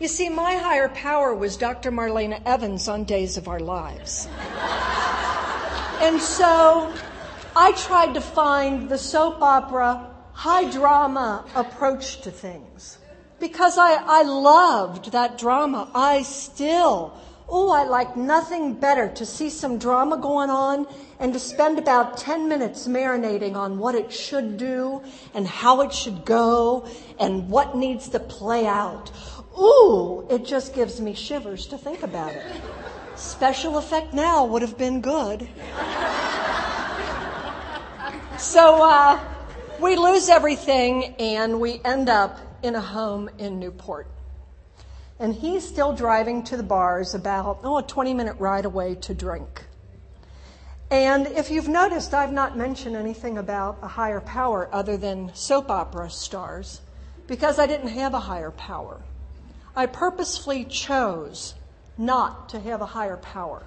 [0.00, 1.90] You see, my higher power was Dr.
[1.90, 4.26] Marlena Evans on Days of Our Lives.
[6.00, 6.94] and so
[7.56, 12.97] I tried to find the soap opera, high drama approach to things.
[13.40, 15.90] Because I, I loved that drama.
[15.94, 17.16] I still,
[17.48, 20.86] oh, I like nothing better to see some drama going on
[21.20, 25.02] and to spend about 10 minutes marinating on what it should do
[25.34, 26.88] and how it should go
[27.20, 29.10] and what needs to play out.
[29.58, 32.60] Ooh, it just gives me shivers to think about it.
[33.16, 35.48] Special effect now would have been good.
[38.38, 39.18] So uh,
[39.80, 44.08] we lose everything and we end up in a home in Newport.
[45.18, 49.14] And he's still driving to the bars about, oh, a 20 minute ride away to
[49.14, 49.64] drink.
[50.90, 55.70] And if you've noticed, I've not mentioned anything about a higher power other than soap
[55.70, 56.80] opera stars
[57.26, 59.02] because I didn't have a higher power.
[59.76, 61.54] I purposefully chose
[61.98, 63.64] not to have a higher power.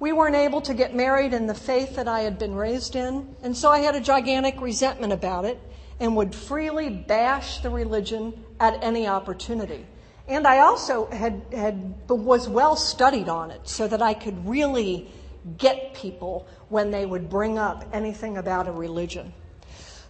[0.00, 3.34] We weren't able to get married in the faith that I had been raised in,
[3.42, 5.58] and so I had a gigantic resentment about it
[6.00, 9.86] and would freely bash the religion at any opportunity.
[10.28, 15.08] And I also had, had was well studied on it so that I could really
[15.58, 19.32] get people when they would bring up anything about a religion.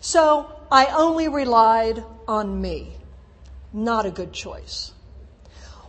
[0.01, 2.93] So I only relied on me.
[3.73, 4.93] Not a good choice.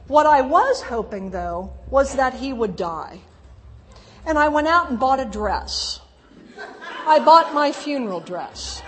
[0.07, 3.21] What I was hoping, though, was that he would die.
[4.25, 6.01] And I went out and bought a dress.
[7.05, 8.81] I bought my funeral dress.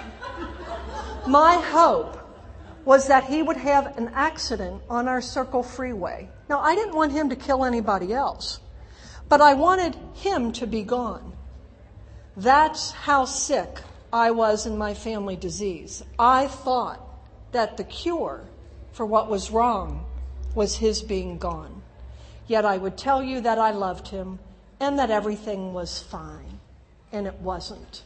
[1.30, 2.18] My hope
[2.86, 6.28] was that he would have an accident on our Circle Freeway.
[6.50, 8.60] Now, I didn't want him to kill anybody else,
[9.28, 11.34] but I wanted him to be gone.
[12.36, 13.80] That's how sick
[14.12, 16.02] I was in my family disease.
[16.18, 17.00] I thought
[17.52, 18.46] that the cure
[18.94, 20.06] for what was wrong
[20.56, 21.84] was his being gone.
[22.48, 24.40] Yet I would tell you that I loved him
[24.80, 26.60] and that everything was fine.
[27.12, 28.02] And it wasn't.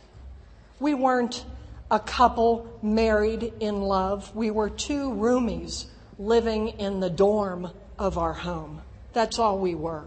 [0.81, 1.45] We weren't
[1.93, 4.35] a couple married in love.
[4.35, 5.85] We were two roomies
[6.17, 8.81] living in the dorm of our home.
[9.13, 10.05] That's all we were.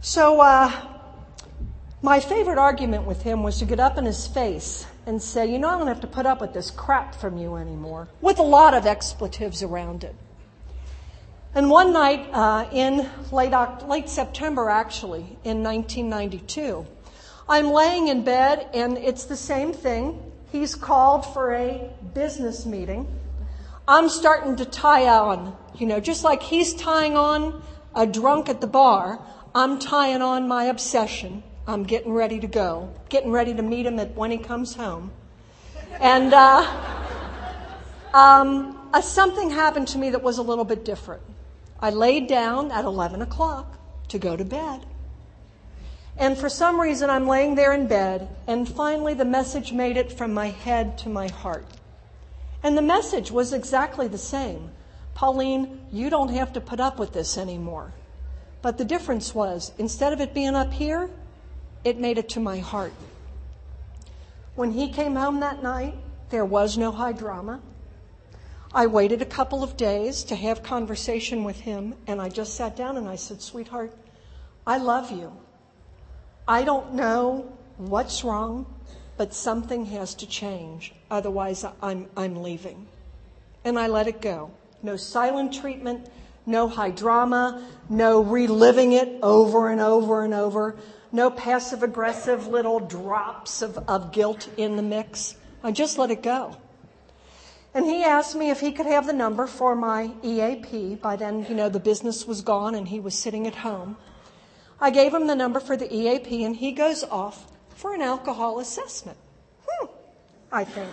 [0.00, 0.72] So, uh,
[2.00, 5.58] My favorite argument with him was to get up in his face and say, You
[5.58, 8.44] know, I don't have to put up with this crap from you anymore, with a
[8.44, 10.14] lot of expletives around it.
[11.56, 13.52] And one night uh, in late,
[13.88, 16.86] late September, actually, in 1992,
[17.48, 20.22] I'm laying in bed and it's the same thing.
[20.52, 23.08] He's called for a business meeting.
[23.86, 27.62] I'm starting to tie on, you know, just like he's tying on
[27.94, 29.20] a drunk at the bar,
[29.54, 31.42] I'm tying on my obsession.
[31.66, 35.10] I'm getting ready to go, getting ready to meet him at, when he comes home.
[36.00, 36.66] And uh,
[38.12, 41.22] um, something happened to me that was a little bit different.
[41.80, 44.84] I laid down at 11 o'clock to go to bed.
[46.18, 50.12] And for some reason, I'm laying there in bed, and finally the message made it
[50.12, 51.64] from my head to my heart.
[52.62, 54.70] And the message was exactly the same
[55.18, 57.92] Pauline, you don't have to put up with this anymore.
[58.62, 61.10] But the difference was, instead of it being up here,
[61.82, 62.92] it made it to my heart.
[64.54, 65.96] When he came home that night,
[66.30, 67.60] there was no high drama.
[68.72, 72.76] I waited a couple of days to have conversation with him, and I just sat
[72.76, 73.92] down and I said, Sweetheart,
[74.64, 75.32] I love you.
[76.48, 78.64] I don't know what's wrong,
[79.18, 80.94] but something has to change.
[81.10, 82.86] Otherwise, I'm, I'm leaving.
[83.64, 84.50] And I let it go.
[84.82, 86.08] No silent treatment,
[86.46, 90.76] no high drama, no reliving it over and over and over,
[91.12, 95.36] no passive aggressive little drops of, of guilt in the mix.
[95.62, 96.56] I just let it go.
[97.74, 100.94] And he asked me if he could have the number for my EAP.
[100.94, 103.98] By then, you know, the business was gone and he was sitting at home.
[104.80, 108.60] I gave him the number for the EAP and he goes off for an alcohol
[108.60, 109.18] assessment.
[109.66, 109.86] Hmm,
[110.52, 110.90] I think.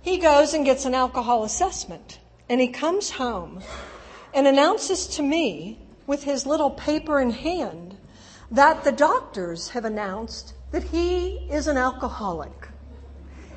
[0.00, 3.62] He goes and gets an alcohol assessment and he comes home
[4.32, 7.96] and announces to me with his little paper in hand
[8.50, 12.68] that the doctors have announced that he is an alcoholic.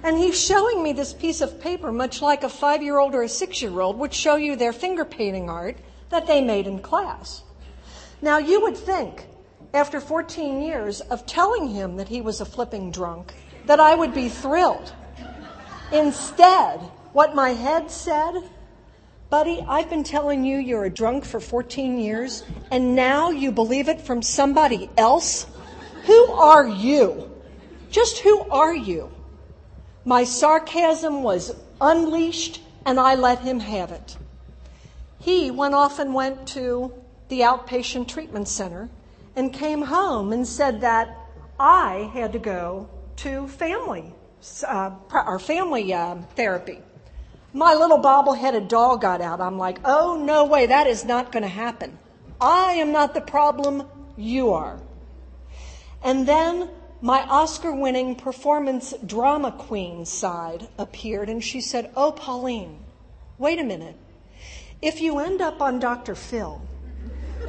[0.03, 3.23] And he's showing me this piece of paper, much like a five year old or
[3.23, 5.77] a six year old would show you their finger painting art
[6.09, 7.43] that they made in class.
[8.21, 9.27] Now, you would think,
[9.73, 13.33] after 14 years of telling him that he was a flipping drunk,
[13.65, 14.93] that I would be thrilled.
[15.91, 16.79] Instead,
[17.13, 18.33] what my head said,
[19.29, 23.87] buddy, I've been telling you you're a drunk for 14 years, and now you believe
[23.87, 25.47] it from somebody else?
[26.05, 27.31] Who are you?
[27.91, 29.11] Just who are you?
[30.05, 34.17] My sarcasm was unleashed, and I let him have it.
[35.27, 36.93] He went off and went to
[37.27, 38.89] the outpatient treatment center
[39.35, 41.17] and came home and said that
[41.59, 44.13] I had to go to family
[44.65, 46.79] uh, or family uh, therapy.
[47.51, 49.41] My little bobble-headed doll got out.
[49.41, 51.99] I'm like, oh no way, that is not going to happen.
[52.39, 53.83] I am not the problem.
[54.15, 54.79] You are.
[56.05, 56.69] And then
[57.01, 62.79] my Oscar winning performance drama queen side appeared and she said, Oh, Pauline,
[63.37, 63.97] wait a minute.
[64.81, 66.13] If you end up on Dr.
[66.13, 66.61] Phil,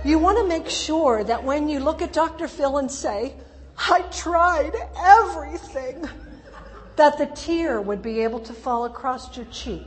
[0.04, 2.48] you want to make sure that when you look at Dr.
[2.48, 3.34] Phil and say,
[3.76, 6.08] I tried everything,
[6.96, 9.86] that the tear would be able to fall across your cheek.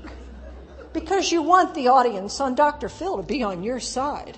[0.93, 2.89] Because you want the audience on Dr.
[2.89, 4.37] Phil to be on your side.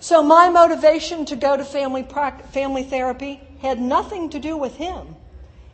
[0.00, 2.06] So my motivation to go to family,
[2.50, 5.16] family therapy had nothing to do with him.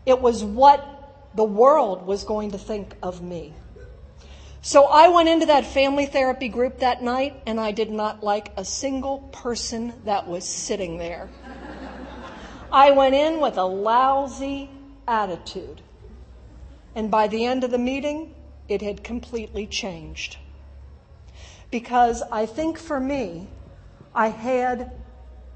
[0.07, 3.55] It was what the world was going to think of me.
[4.69, 8.53] So I went into that family therapy group that night and I did not like
[8.55, 11.31] a single person that was sitting there.
[12.71, 14.69] I went in with a lousy
[15.07, 15.81] attitude.
[16.95, 18.35] And by the end of the meeting,
[18.69, 20.37] it had completely changed.
[21.71, 23.49] Because I think for me,
[24.15, 24.93] I had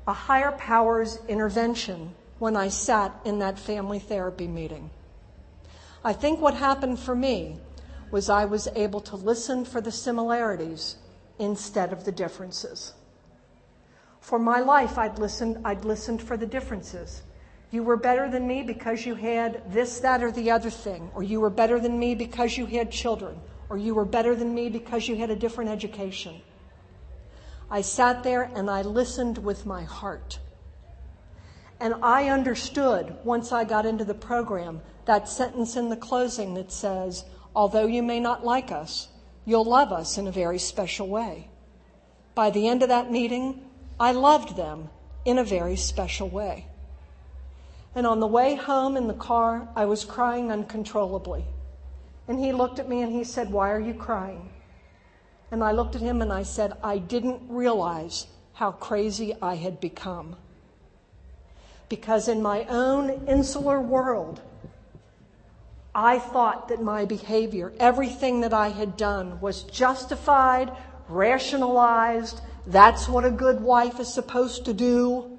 [0.06, 4.88] a higher powers intervention when I sat in that family therapy meeting.
[6.02, 7.58] I think what happened for me
[8.12, 10.96] was I was able to listen for the similarities
[11.38, 12.92] instead of the differences.
[14.20, 17.22] For my life, I'd listened, I'd listened for the differences.
[17.70, 21.22] You were better than me because you had this, that, or the other thing, or
[21.22, 24.68] you were better than me because you had children, or you were better than me
[24.68, 26.42] because you had a different education.
[27.70, 30.38] I sat there and I listened with my heart.
[31.80, 36.70] And I understood once I got into the program that sentence in the closing that
[36.70, 37.24] says,
[37.54, 39.08] although you may not like us,
[39.44, 41.48] you'll love us in a very special way.
[42.34, 43.64] By the end of that meeting,
[43.98, 44.88] I loved them
[45.24, 46.66] in a very special way.
[47.94, 51.44] And on the way home in the car, I was crying uncontrollably.
[52.26, 54.50] And he looked at me and he said, Why are you crying?
[55.50, 59.80] And I looked at him and I said, I didn't realize how crazy I had
[59.80, 60.36] become.
[61.90, 64.40] Because in my own insular world,
[65.94, 70.72] I thought that my behavior, everything that I had done, was justified,
[71.08, 72.40] rationalized.
[72.66, 75.38] That's what a good wife is supposed to do.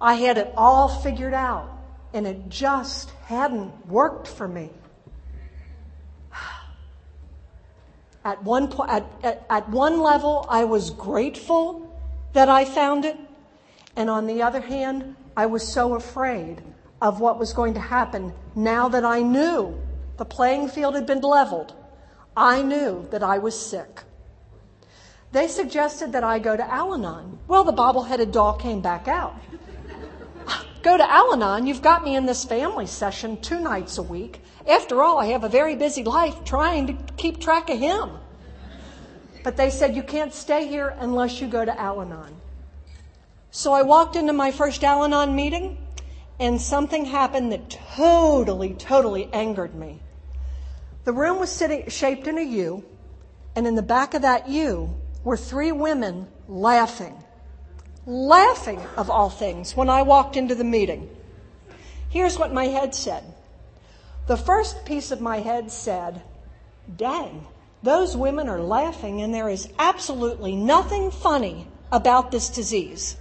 [0.00, 1.70] I had it all figured out,
[2.12, 4.70] and it just hadn't worked for me.
[8.24, 11.96] At one, po- at, at, at one level, I was grateful
[12.32, 13.16] that I found it.
[13.94, 16.62] And on the other hand, I was so afraid
[17.00, 19.80] of what was going to happen now that I knew
[20.16, 21.74] the playing field had been leveled.
[22.36, 24.02] I knew that I was sick.
[25.32, 27.38] They suggested that I go to Al Anon.
[27.48, 29.34] Well, the bobble-headed doll came back out.
[30.82, 34.40] go to Al Anon, you've got me in this family session two nights a week.
[34.68, 38.10] After all, I have a very busy life trying to keep track of him.
[39.42, 42.36] But they said, you can't stay here unless you go to Al Anon.
[43.50, 45.83] So I walked into my first Al Anon meeting,
[46.44, 49.98] and something happened that totally, totally angered me.
[51.04, 52.84] The room was sitting, shaped in a U,
[53.56, 57.16] and in the back of that U were three women laughing.
[58.04, 61.08] Laughing, of all things, when I walked into the meeting.
[62.10, 63.24] Here's what my head said.
[64.26, 66.20] The first piece of my head said,
[66.94, 67.46] Dang,
[67.82, 73.16] those women are laughing, and there is absolutely nothing funny about this disease.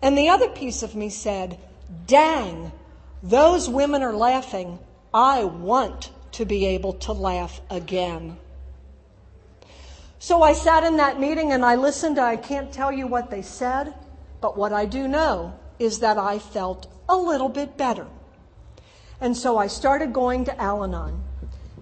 [0.00, 1.58] And the other piece of me said,
[2.06, 2.72] Dang,
[3.22, 4.78] those women are laughing.
[5.12, 8.36] I want to be able to laugh again.
[10.18, 12.18] So I sat in that meeting and I listened.
[12.18, 13.94] I can't tell you what they said,
[14.40, 18.06] but what I do know is that I felt a little bit better.
[19.20, 21.22] And so I started going to Al Anon.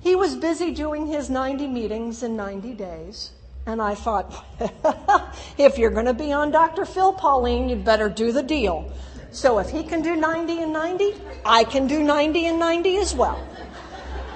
[0.01, 3.31] He was busy doing his 90 meetings in 90 days.
[3.67, 4.45] And I thought,
[5.59, 6.85] if you're going to be on Dr.
[6.85, 8.93] Phil Pauline, you'd better do the deal.
[9.35, 11.13] So if he can do 90 and 90,
[11.45, 13.45] I can do 90 and 90 as well.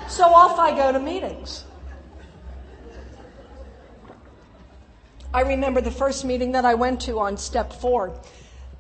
[0.08, 1.64] So off I go to meetings.
[5.32, 8.18] I remember the first meeting that I went to on step four.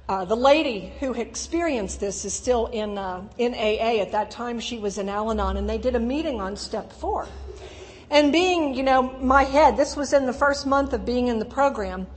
[0.08, 4.02] Uh, the lady who experienced this is still in, uh, in AA.
[4.02, 6.92] At that time, she was in Al Anon, and they did a meeting on step
[6.92, 7.28] four.
[8.10, 11.38] And being, you know, my head, this was in the first month of being in
[11.38, 12.08] the program,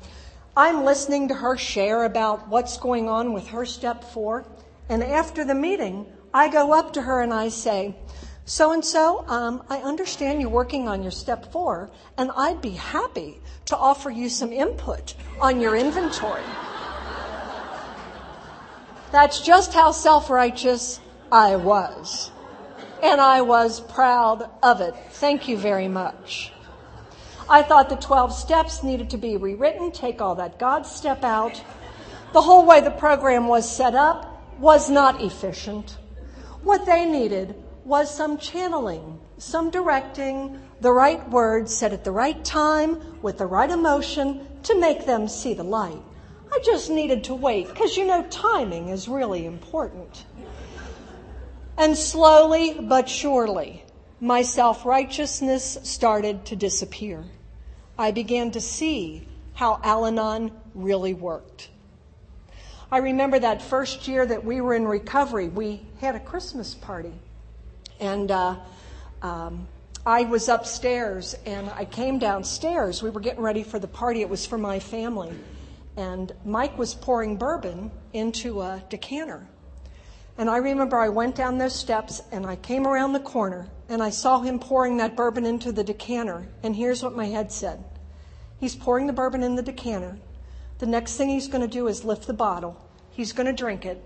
[0.55, 4.45] I'm listening to her share about what's going on with her step four.
[4.89, 7.95] And after the meeting, I go up to her and I say,
[8.43, 13.39] so and so, I understand you're working on your step four, and I'd be happy
[13.65, 16.43] to offer you some input on your inventory.
[19.11, 20.99] That's just how self righteous
[21.31, 22.31] I was.
[23.01, 24.95] And I was proud of it.
[25.11, 26.51] Thank you very much.
[27.51, 31.61] I thought the 12 steps needed to be rewritten, take all that God step out.
[32.31, 35.97] The whole way the program was set up was not efficient.
[36.63, 42.41] What they needed was some channeling, some directing, the right words said at the right
[42.45, 46.01] time with the right emotion to make them see the light.
[46.53, 50.23] I just needed to wait because you know timing is really important.
[51.77, 53.83] And slowly but surely,
[54.21, 57.25] my self righteousness started to disappear.
[58.01, 61.69] I began to see how Al Anon really worked.
[62.91, 67.13] I remember that first year that we were in recovery, we had a Christmas party.
[67.99, 68.57] And uh,
[69.21, 69.67] um,
[70.03, 73.03] I was upstairs and I came downstairs.
[73.03, 75.31] We were getting ready for the party, it was for my family
[75.95, 79.45] and Mike was pouring bourbon into a decanter.
[80.37, 84.01] And I remember I went down those steps and I came around the corner and
[84.01, 86.47] I saw him pouring that bourbon into the decanter.
[86.63, 87.83] And here's what my head said
[88.61, 90.19] He's pouring the bourbon in the decanter.
[90.77, 92.79] The next thing he's going to do is lift the bottle.
[93.09, 94.03] He's going to drink it.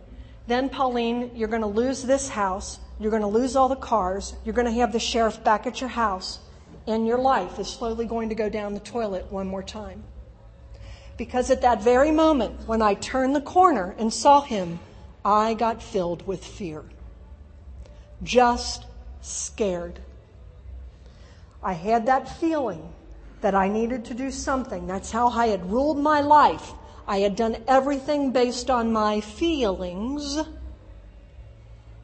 [0.48, 2.80] Then, Pauline, you're going to lose this house.
[2.98, 4.34] You're going to lose all the cars.
[4.46, 6.40] You're going to have the sheriff back at your house.
[6.88, 10.06] And your life is slowly going to go down the toilet one more time.
[11.18, 14.80] Because at that very moment, when I turned the corner and saw him,
[15.26, 16.86] I got filled with fear.
[18.24, 18.86] Just
[19.20, 20.00] scared.
[21.62, 22.94] I had that feeling
[23.46, 24.88] that I needed to do something.
[24.88, 26.74] That's how I had ruled my life.
[27.08, 30.40] I had done everything based on my feelings.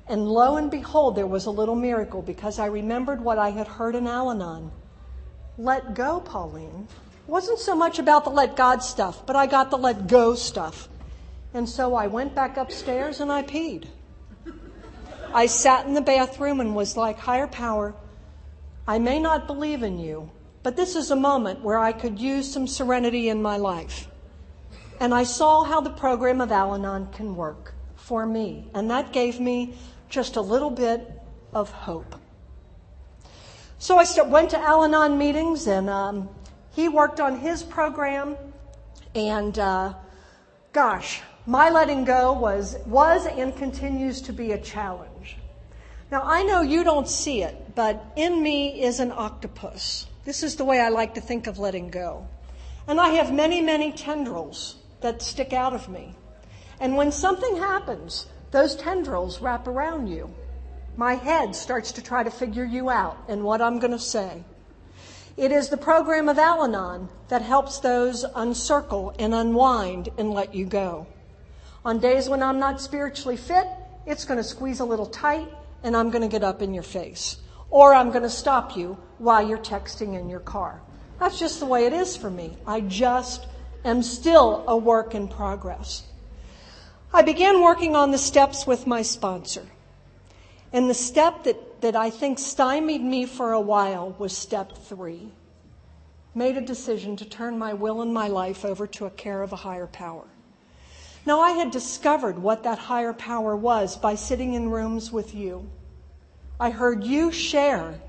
[0.08, 3.68] And lo and behold, there was a little miracle because I remembered what I had
[3.68, 4.72] heard in Al Anon.
[5.58, 6.88] Let go, Pauline
[7.26, 10.90] wasn't so much about the let God stuff, but I got the let go stuff.
[11.56, 13.88] And so I went back upstairs and I peed.
[15.34, 17.96] I sat in the bathroom and was like, higher power,
[18.88, 20.30] I may not believe in you,
[20.64, 24.08] but this is a moment where I could use some serenity in my life.
[25.02, 28.70] and I saw how the program of Al Anon can work for me.
[28.76, 29.74] And that gave me
[30.10, 31.12] just a little bit
[31.54, 32.16] of hope.
[33.80, 36.30] So I start, went to Al Anon meetings, and um,
[36.70, 38.38] he worked on his program.
[39.16, 39.96] And uh,
[40.72, 45.38] gosh, my letting go was, was and continues to be a challenge.
[46.12, 50.06] Now, I know you don't see it, but in me is an octopus.
[50.24, 52.28] This is the way I like to think of letting go.
[52.88, 56.16] And I have many, many tendrils that stick out of me.
[56.80, 60.34] And when something happens, those tendrils wrap around you.
[60.96, 64.44] My head starts to try to figure you out and what I'm going to say.
[65.38, 70.54] It is the program of Al Anon that helps those uncircle and unwind and let
[70.54, 71.08] you go.
[71.84, 73.66] On days when I'm not spiritually fit,
[74.06, 75.48] it's going to squeeze a little tight
[75.84, 77.38] and I'm going to get up in your face.
[77.70, 80.82] Or I'm going to stop you while you're texting in your car.
[81.20, 82.58] That's just the way it is for me.
[82.66, 83.46] I just
[83.86, 86.04] am still a work in progress.
[87.14, 89.66] I began working on the steps with my sponsor.
[90.74, 95.30] And the step that, that I think stymied me for a while was step three.
[96.34, 99.54] Made a decision to turn my will and my life over to a care of
[99.54, 100.26] a higher power.
[101.26, 105.70] Now, I had discovered what that higher power was by sitting in rooms with you.
[106.60, 108.00] I heard you share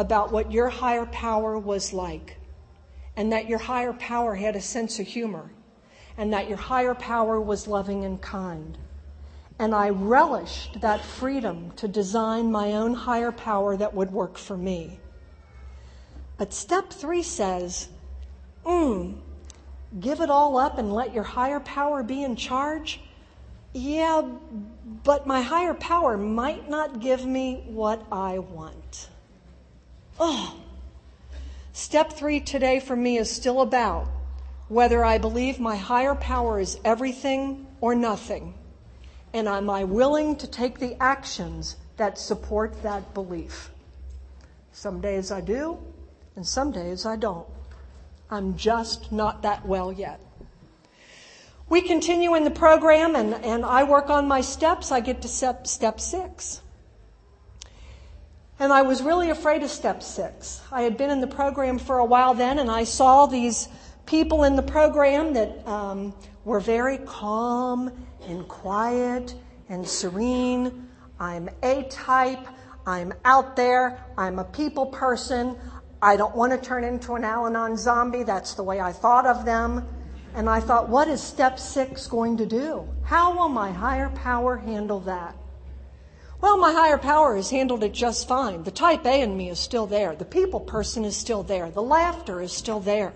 [0.00, 2.38] about what your higher power was like,
[3.16, 5.52] and that your higher power had a sense of humor,
[6.16, 8.78] and that your higher power was loving and kind.
[9.58, 14.56] And I relished that freedom to design my own higher power that would work for
[14.56, 15.00] me.
[16.38, 17.90] But step three says,
[18.64, 19.18] mm,
[20.00, 23.00] give it all up and let your higher power be in charge?
[23.74, 24.22] Yeah,
[25.04, 29.09] but my higher power might not give me what I want.
[30.20, 30.54] Oh,
[31.72, 34.06] step three today for me is still about
[34.68, 38.54] whether I believe my higher power is everything or nothing
[39.32, 43.70] and am I willing to take the actions that support that belief?
[44.72, 45.78] Some days I do,
[46.36, 47.46] and some days I don't.
[48.30, 50.20] I'm just not that well yet.
[51.68, 54.90] We continue in the program, and, and I work on my steps.
[54.90, 56.60] I get to step, step six.
[58.60, 60.60] And I was really afraid of step six.
[60.70, 63.68] I had been in the program for a while then, and I saw these
[64.04, 67.90] people in the program that um, were very calm
[68.28, 69.34] and quiet
[69.70, 70.86] and serene.
[71.18, 72.46] I'm A type.
[72.86, 74.04] I'm out there.
[74.18, 75.56] I'm a people person.
[76.02, 78.24] I don't want to turn into an Al Anon zombie.
[78.24, 79.88] That's the way I thought of them.
[80.34, 82.86] And I thought, what is step six going to do?
[83.04, 85.34] How will my higher power handle that?
[86.40, 88.62] Well, my higher power has handled it just fine.
[88.62, 90.14] The type A in me is still there.
[90.14, 91.70] The people person is still there.
[91.70, 93.12] The laughter is still there.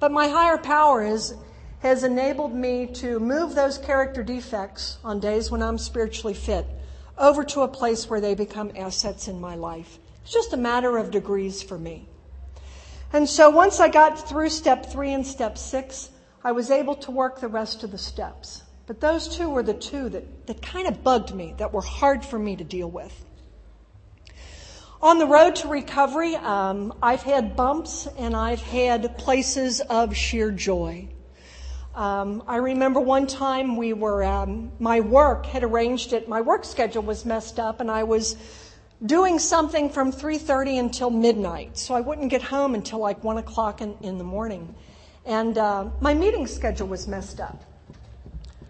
[0.00, 1.34] But my higher power is
[1.80, 6.66] has enabled me to move those character defects on days when I'm spiritually fit
[7.18, 9.98] over to a place where they become assets in my life.
[10.22, 12.08] It's just a matter of degrees for me.
[13.12, 16.08] And so once I got through step three and step six,
[16.42, 18.62] I was able to work the rest of the steps.
[18.86, 22.24] But those two were the two that, that kind of bugged me, that were hard
[22.24, 23.24] for me to deal with.
[25.00, 30.50] On the road to recovery, um, I've had bumps and I've had places of sheer
[30.50, 31.08] joy.
[31.94, 36.64] Um, I remember one time we were, um, my work had arranged it, my work
[36.64, 38.36] schedule was messed up and I was
[39.04, 41.76] doing something from 3.30 until midnight.
[41.78, 44.74] So I wouldn't get home until like 1 o'clock in, in the morning.
[45.24, 47.62] And uh, my meeting schedule was messed up.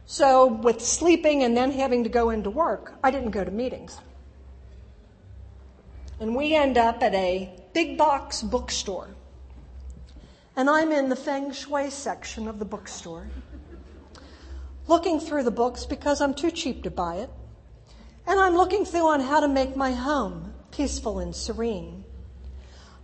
[0.07, 3.99] So with sleeping and then having to go into work, I didn't go to meetings.
[6.21, 9.09] And we end up at a big box bookstore
[10.57, 13.27] and I'm in the feng shui section of the bookstore,
[14.87, 17.31] looking through the books because I'm too cheap to buy it.
[18.27, 22.05] And I'm looking through on how to make my home peaceful and serene.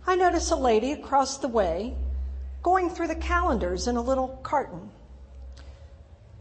[0.07, 1.95] I notice a lady across the way
[2.63, 4.89] going through the calendars in a little carton.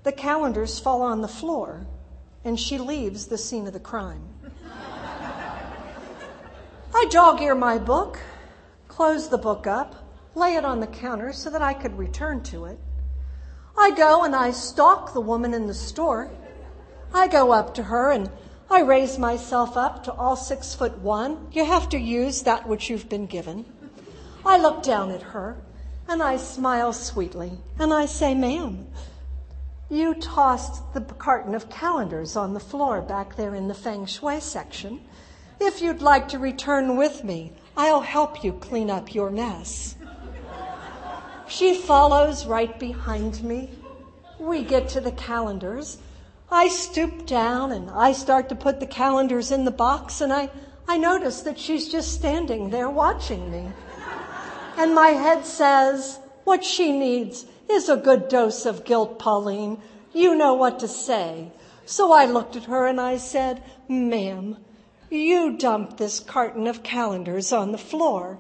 [0.02, 1.86] The calendars fall on the floor,
[2.42, 4.22] and she leaves the scene of the crime.
[6.94, 8.18] I dog ear my book,
[8.88, 12.64] close the book up, lay it on the counter so that I could return to
[12.64, 12.78] it.
[13.76, 16.30] I go and I stalk the woman in the store.
[17.12, 18.30] I go up to her and
[18.70, 21.48] I raise myself up to all six foot one.
[21.52, 23.64] You have to use that which you've been given.
[24.44, 25.56] I look down at her
[26.08, 28.86] and I smile sweetly and I say, ma'am,
[29.90, 34.40] you tossed the carton of calendars on the floor back there in the feng shui
[34.40, 35.00] section.
[35.58, 39.96] If you'd like to return with me, I'll help you clean up your mess.
[41.48, 43.68] She follows right behind me,
[44.38, 45.98] we get to the calendars.
[46.50, 50.50] I stoop down and I start to put the calendars in the box and I,
[50.86, 53.68] I notice that she's just standing there watching me.
[54.76, 59.80] And my head says, what she needs is a good dose of guilt, Pauline.
[60.12, 61.52] You know what to say.
[61.86, 64.56] So I looked at her and I said, ma'am,
[65.10, 68.38] you dumped this carton of calendars on the floor.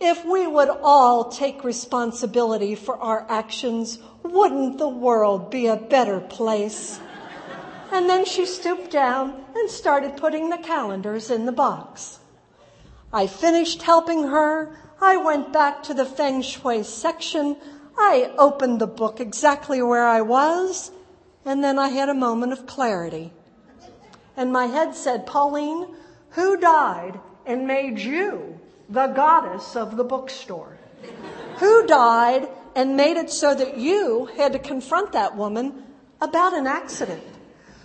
[0.00, 6.20] If we would all take responsibility for our actions, wouldn't the world be a better
[6.20, 7.00] place?
[7.92, 12.20] And then she stooped down and started putting the calendars in the box.
[13.12, 14.76] I finished helping her.
[15.00, 17.56] I went back to the feng shui section.
[18.02, 20.90] I opened the book exactly where I was.
[21.44, 23.32] And then I had a moment of clarity.
[24.36, 25.86] And my head said, Pauline,
[26.30, 30.78] who died and made you the goddess of the bookstore?
[31.58, 35.84] Who died and made it so that you had to confront that woman
[36.20, 37.22] about an accident?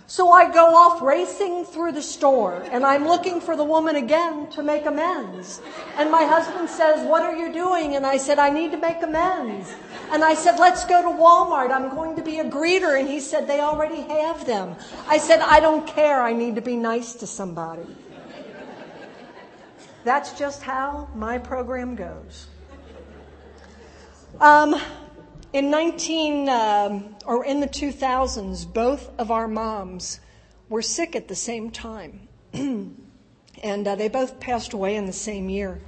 [0.08, 4.48] So I go off racing through the store and I'm looking for the woman again
[4.50, 5.60] to make amends.
[5.96, 7.96] And my husband says, what are you doing?
[7.96, 9.74] And I said, I need to make amends.
[10.12, 11.72] And I said, let's go to Walmart.
[11.72, 12.98] I'm going to be a greeter.
[12.98, 14.76] And he said, they already have them.
[15.08, 16.22] I said, I don't care.
[16.22, 17.86] I need to be nice to somebody.
[20.04, 22.46] That's just how my program goes.
[24.40, 24.80] Um,
[25.56, 30.20] in 19 um, or in the 2000s, both of our moms
[30.68, 35.48] were sick at the same time, and uh, they both passed away in the same
[35.48, 35.80] year.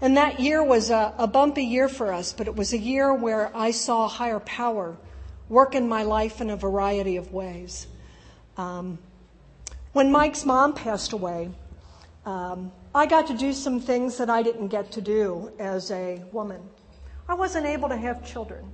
[0.00, 3.12] And that year was a, a, bumpy year for us, but it was a year
[3.12, 4.96] where I saw higher power
[5.48, 7.88] work in my life in a variety of ways.
[8.56, 9.00] Um,
[9.92, 11.50] when Mike's mom passed away,
[12.24, 16.22] um, I got to do some things that I didn't get to do as a
[16.30, 16.62] woman.
[17.28, 18.70] I wasn't able to have children.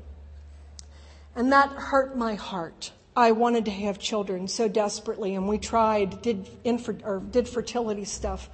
[1.34, 2.92] And that hurt my heart.
[3.16, 8.04] I wanted to have children so desperately, and we tried, did, infer, or did fertility
[8.04, 8.48] stuff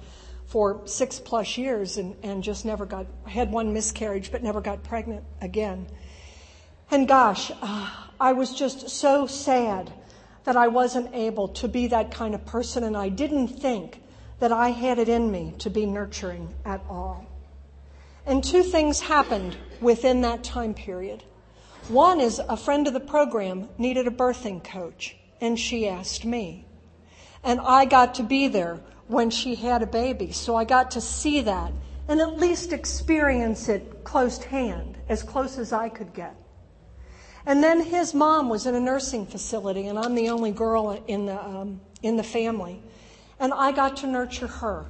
[0.45, 4.83] for six plus years and, and just never got, had one miscarriage, but never got
[4.83, 5.87] pregnant again.
[6.89, 9.91] And gosh, uh, I was just so sad
[10.45, 14.01] that I wasn't able to be that kind of person, and I didn't think
[14.39, 17.25] that I had it in me to be nurturing at all.
[18.25, 21.23] And two things happened within that time period.
[21.89, 26.65] One is a friend of the program needed a birthing coach, and she asked me.
[27.43, 31.01] And I got to be there when she had a baby, so I got to
[31.01, 31.71] see that
[32.07, 36.35] and at least experience it close hand, as close as I could get.
[37.45, 41.25] And then his mom was in a nursing facility, and I'm the only girl in
[41.25, 42.81] the, um, in the family.
[43.39, 44.85] And I got to nurture her.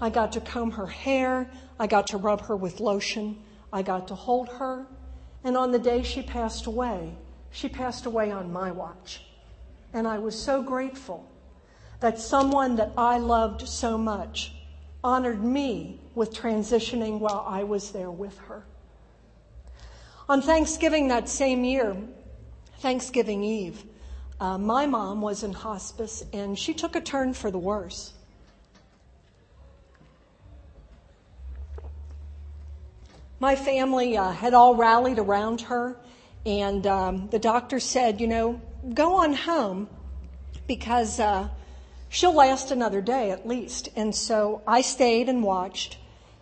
[0.00, 1.50] I got to comb her hair.
[1.78, 3.42] I got to rub her with lotion.
[3.72, 4.86] I got to hold her.
[5.44, 7.14] And on the day she passed away,
[7.50, 9.22] she passed away on my watch.
[9.92, 11.28] And I was so grateful
[12.00, 14.52] that someone that I loved so much
[15.02, 18.64] honored me with transitioning while I was there with her.
[20.28, 21.96] On Thanksgiving that same year,
[22.78, 23.84] Thanksgiving Eve,
[24.38, 28.12] uh, my mom was in hospice and she took a turn for the worse.
[33.42, 35.96] My family uh, had all rallied around her,
[36.44, 38.60] and um, the doctor said, you know,
[38.92, 39.88] go on home
[40.66, 41.48] because uh,
[42.10, 43.88] she'll last another day at least.
[43.96, 45.96] And so I stayed and watched,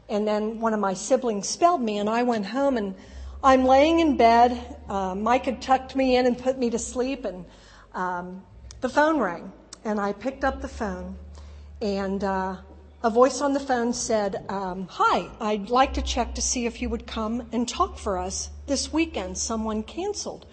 [0.09, 2.97] and then one of my siblings spelled me, and I went home and
[3.45, 4.77] I'm laying in bed.
[4.89, 7.45] Uh, Mike had tucked me in and put me to sleep, and
[7.95, 8.43] um,
[8.81, 9.53] the phone rang,
[9.85, 11.17] and I picked up the phone,
[11.81, 12.57] and uh,
[13.03, 16.83] a voice on the phone said, um, Hi, I'd like to check to see if
[16.83, 19.39] you would come and talk for us this weekend.
[19.39, 20.47] Someone canceled.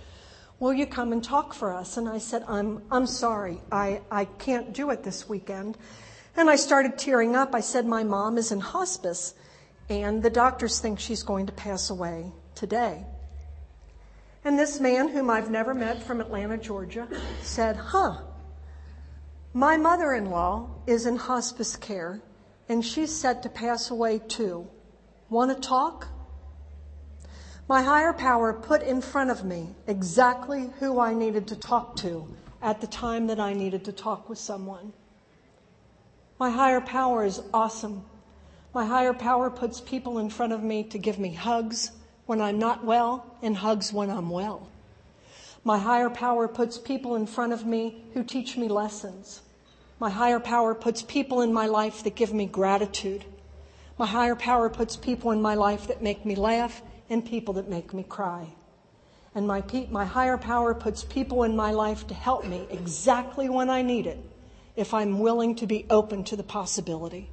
[0.60, 1.98] Will you come and talk for us?
[1.98, 3.62] And I said, I'm, I'm sorry.
[3.72, 5.78] I, I can't do it this weekend.
[6.38, 7.56] And I started tearing up.
[7.56, 9.34] I said, My mom is in hospice,
[9.89, 13.06] and the doctors think she's going to pass away today.
[14.43, 17.08] And this man, whom I've never met from Atlanta, Georgia,
[17.41, 18.18] said, Huh,
[19.54, 22.22] my mother in law is in hospice care
[22.68, 24.68] and she's set to pass away too.
[25.30, 26.07] Want to talk?
[27.68, 32.28] My higher power put in front of me exactly who I needed to talk to
[32.61, 34.93] at the time that I needed to talk with someone.
[36.39, 38.05] My higher power is awesome.
[38.74, 41.91] My higher power puts people in front of me to give me hugs
[42.26, 44.68] when I'm not well and hugs when I'm well.
[45.63, 49.41] My higher power puts people in front of me who teach me lessons.
[50.00, 53.24] My higher power puts people in my life that give me gratitude.
[53.98, 57.70] My higher power puts people in my life that make me laugh and people that
[57.70, 58.54] make me cry.
[59.34, 63.50] And my, pe- my higher power puts people in my life to help me exactly
[63.50, 64.20] when I need it
[64.76, 67.30] if I'm willing to be open to the possibility.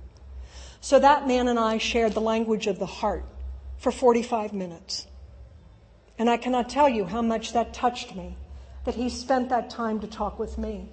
[0.81, 3.25] So that man and I shared the language of the heart
[3.79, 5.07] for 45 minutes.
[6.19, 8.37] And I cannot tell you how much that touched me
[8.85, 10.89] that he spent that time to talk with me.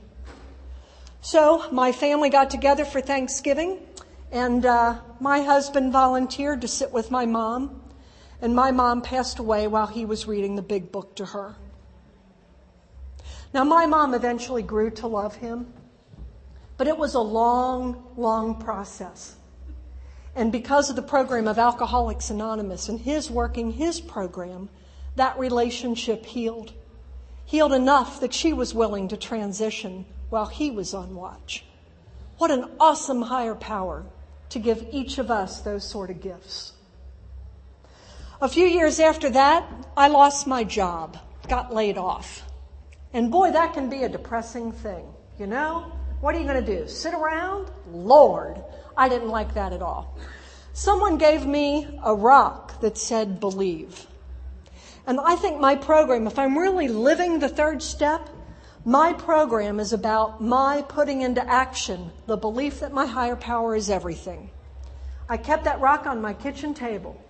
[1.21, 3.79] So my family got together for Thanksgiving,
[4.31, 7.81] and uh, my husband volunteered to sit with my mom,
[8.41, 11.55] and my mom passed away while he was reading the big book to her.
[13.53, 15.73] Now, my mom eventually grew to love him,
[16.77, 19.35] but it was a long, long process.
[20.35, 24.69] And because of the program of Alcoholics Anonymous and his working his program,
[25.17, 26.71] that relationship healed.
[27.43, 31.63] Healed enough that she was willing to transition while he was on watch.
[32.37, 34.05] What an awesome higher power
[34.49, 36.73] to give each of us those sort of gifts.
[38.41, 39.67] A few years after that,
[39.97, 41.17] I lost my job,
[41.47, 42.43] got laid off.
[43.11, 45.05] And boy, that can be a depressing thing,
[45.37, 45.91] you know?
[46.21, 46.87] What are you going to do?
[46.87, 47.71] Sit around?
[47.91, 48.61] Lord,
[48.95, 50.17] I didn't like that at all.
[50.73, 54.05] Someone gave me a rock that said believe.
[55.07, 58.29] And I think my program, if I'm really living the third step,
[58.85, 63.89] my program is about my putting into action the belief that my higher power is
[63.89, 64.49] everything.
[65.27, 67.21] I kept that rock on my kitchen table.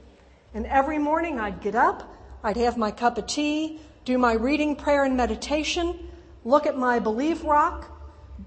[0.53, 4.75] And every morning I'd get up, I'd have my cup of tea, do my reading,
[4.75, 6.07] prayer, and meditation,
[6.43, 7.91] look at my belief rock,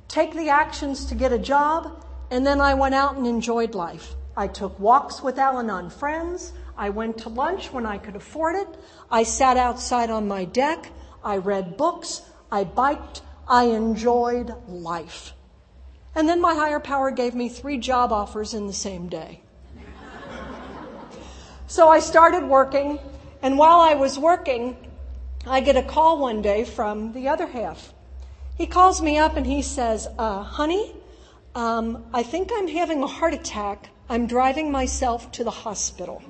[0.09, 4.15] take the actions to get a job, and then I went out and enjoyed life.
[4.37, 6.53] I took walks with Al Anon friends.
[6.77, 8.69] I went to lunch when I could afford it.
[9.11, 10.91] I sat outside on my deck.
[11.23, 12.23] I read books.
[12.53, 13.23] I biked.
[13.49, 15.33] I enjoyed life.
[16.15, 19.41] And then my higher power gave me three job offers in the same day.
[21.67, 22.99] so I started working,
[23.41, 24.77] and while I was working,
[25.47, 27.95] I get a call one day from the other half.
[28.59, 30.95] He calls me up and he says, uh, Honey,
[31.55, 33.89] um, I think I'm having a heart attack.
[34.11, 36.23] I'm driving myself to the hospital.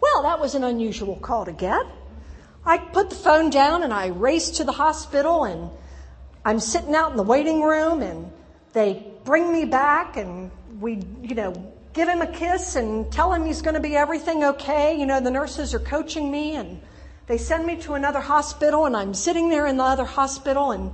[0.00, 1.84] Well, that was an unusual call to get.
[2.66, 5.70] I put the phone down and I raced to the hospital and
[6.44, 8.28] I'm sitting out in the waiting room and
[8.72, 10.50] they bring me back and
[10.80, 14.42] we, you know, give him a kiss and tell him he's going to be everything
[14.42, 14.98] okay.
[14.98, 16.80] You know, the nurses are coaching me and
[17.28, 20.92] they send me to another hospital and I'm sitting there in the other hospital and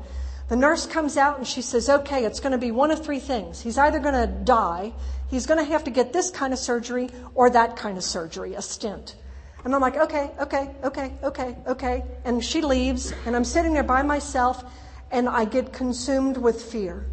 [0.50, 3.18] the nurse comes out and she says, okay, it's going to be one of three
[3.18, 3.62] things.
[3.62, 4.92] He's either going to die,
[5.30, 8.52] he's going to have to get this kind of surgery or that kind of surgery,
[8.52, 9.16] a stent.
[9.64, 12.04] And I'm like, okay, okay, okay, okay, okay.
[12.24, 14.64] And she leaves and I'm sitting there by myself
[15.10, 17.06] and I get consumed with fear.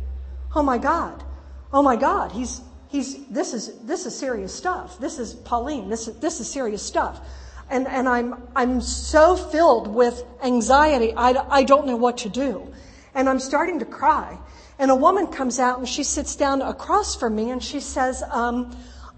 [0.55, 1.23] Oh my God.
[1.71, 2.31] Oh my God.
[2.31, 4.99] He's, he's, this is, this is serious stuff.
[4.99, 5.89] This is Pauline.
[5.89, 7.21] This is, this is serious stuff.
[7.69, 11.13] And, and I'm, I'm so filled with anxiety.
[11.15, 12.73] I, I don't know what to do
[13.13, 14.37] and I'm starting to cry.
[14.77, 18.23] And a woman comes out and she sits down across from me and she says,
[18.31, 18.75] um,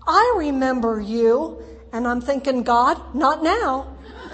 [0.08, 1.64] I remember you.
[1.94, 3.88] And I'm thinking, God, not now.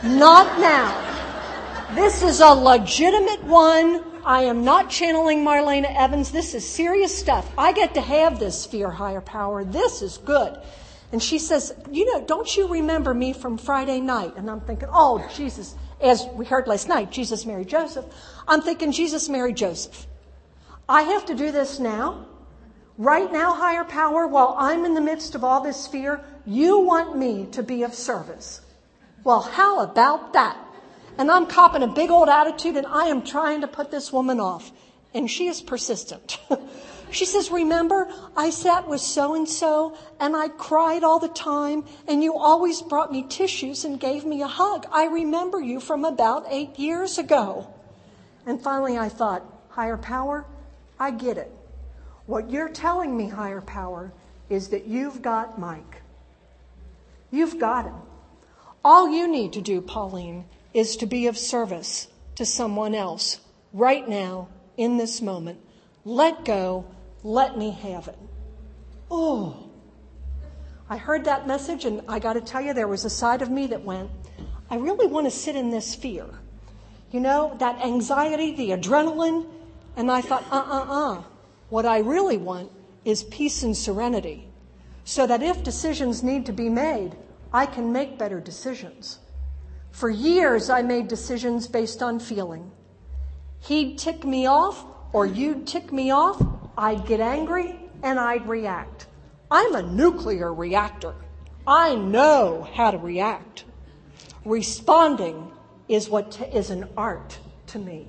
[0.03, 1.95] Not now.
[1.95, 4.03] This is a legitimate one.
[4.23, 6.31] I am not channeling Marlena Evans.
[6.31, 7.49] This is serious stuff.
[7.57, 9.63] I get to have this fear higher power.
[9.63, 10.59] This is good.
[11.11, 14.33] And she says, You know, don't you remember me from Friday night?
[14.35, 18.05] And I'm thinking, Oh, Jesus as we heard last night, Jesus married Joseph.
[18.47, 20.05] I'm thinking Jesus married Joseph.
[20.87, 22.25] I have to do this now.
[22.97, 27.17] Right now, higher power, while I'm in the midst of all this fear, you want
[27.17, 28.61] me to be of service.
[29.23, 30.57] Well, how about that?
[31.17, 34.39] And I'm copping a big old attitude and I am trying to put this woman
[34.39, 34.71] off.
[35.13, 36.39] And she is persistent.
[37.09, 41.85] She says, Remember, I sat with so and so and I cried all the time,
[42.07, 44.85] and you always brought me tissues and gave me a hug.
[44.91, 47.67] I remember you from about eight years ago.
[48.45, 50.45] And finally, I thought, Higher power,
[50.99, 51.51] I get it.
[52.27, 54.13] What you're telling me, higher power,
[54.49, 56.01] is that you've got Mike.
[57.31, 57.95] You've got him.
[58.85, 63.39] All you need to do, Pauline, is to be of service to someone else
[63.73, 64.47] right now
[64.77, 65.59] in this moment.
[66.05, 66.85] Let go
[67.23, 68.17] let me have it.
[69.11, 69.69] Oh.
[70.89, 73.49] I heard that message, and I got to tell you, there was a side of
[73.49, 74.09] me that went,
[74.69, 76.25] I really want to sit in this fear.
[77.11, 79.45] You know, that anxiety, the adrenaline.
[79.97, 81.23] And I thought, uh uh uh.
[81.69, 82.71] What I really want
[83.03, 84.49] is peace and serenity.
[85.03, 87.15] So that if decisions need to be made,
[87.53, 89.19] I can make better decisions.
[89.91, 92.71] For years, I made decisions based on feeling.
[93.61, 96.41] He'd tick me off, or you'd tick me off,
[96.77, 99.07] I'd get angry and I'd react.
[99.49, 101.15] I'm a nuclear reactor.
[101.65, 103.63] I know how to react.
[104.45, 105.51] Responding
[105.87, 108.07] is what t- is an art to me.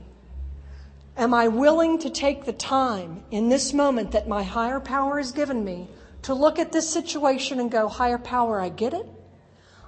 [1.18, 5.32] Am I willing to take the time in this moment that my higher power has
[5.32, 5.88] given me
[6.22, 9.04] to look at this situation and go, higher power, I get it.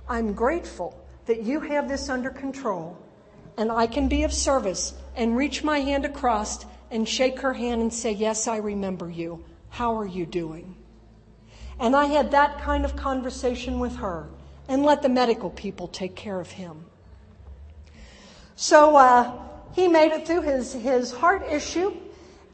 [0.08, 2.98] I'm grateful that you have this under control
[3.56, 7.80] and I can be of service and reach my hand across and shake her hand
[7.80, 9.44] and say, yes, I remember you.
[9.68, 10.74] How are you doing?
[11.78, 14.28] And I had that kind of conversation with her
[14.66, 16.86] and let the medical people take care of him.
[18.56, 19.32] So, uh,
[19.80, 21.96] he made it through his, his heart issue,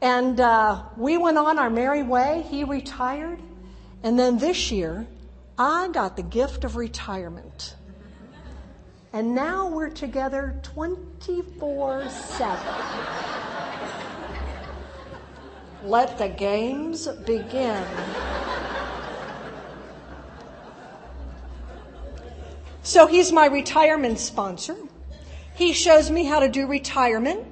[0.01, 2.45] and uh, we went on our merry way.
[2.49, 3.41] He retired,
[4.01, 5.05] and then this year,
[5.57, 7.75] I got the gift of retirement.
[9.11, 12.57] And now we're together 24 7.
[15.83, 17.85] Let the games begin.
[22.83, 24.77] So he's my retirement sponsor.
[25.57, 27.43] He shows me how to do retirement.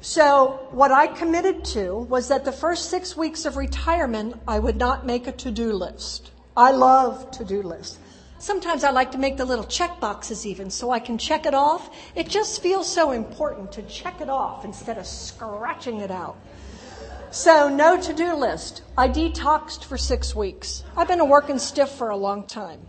[0.00, 4.76] So what I committed to was that the first six weeks of retirement, I would
[4.76, 6.32] not make a to-do list.
[6.56, 8.00] I love to-do lists.
[8.40, 11.54] Sometimes I like to make the little check boxes even so I can check it
[11.54, 11.94] off.
[12.16, 16.36] It just feels so important to check it off instead of scratching it out.
[17.30, 18.82] So no to-do list.
[18.96, 20.82] I detoxed for six weeks.
[20.96, 22.80] I've been a working stiff for a long time.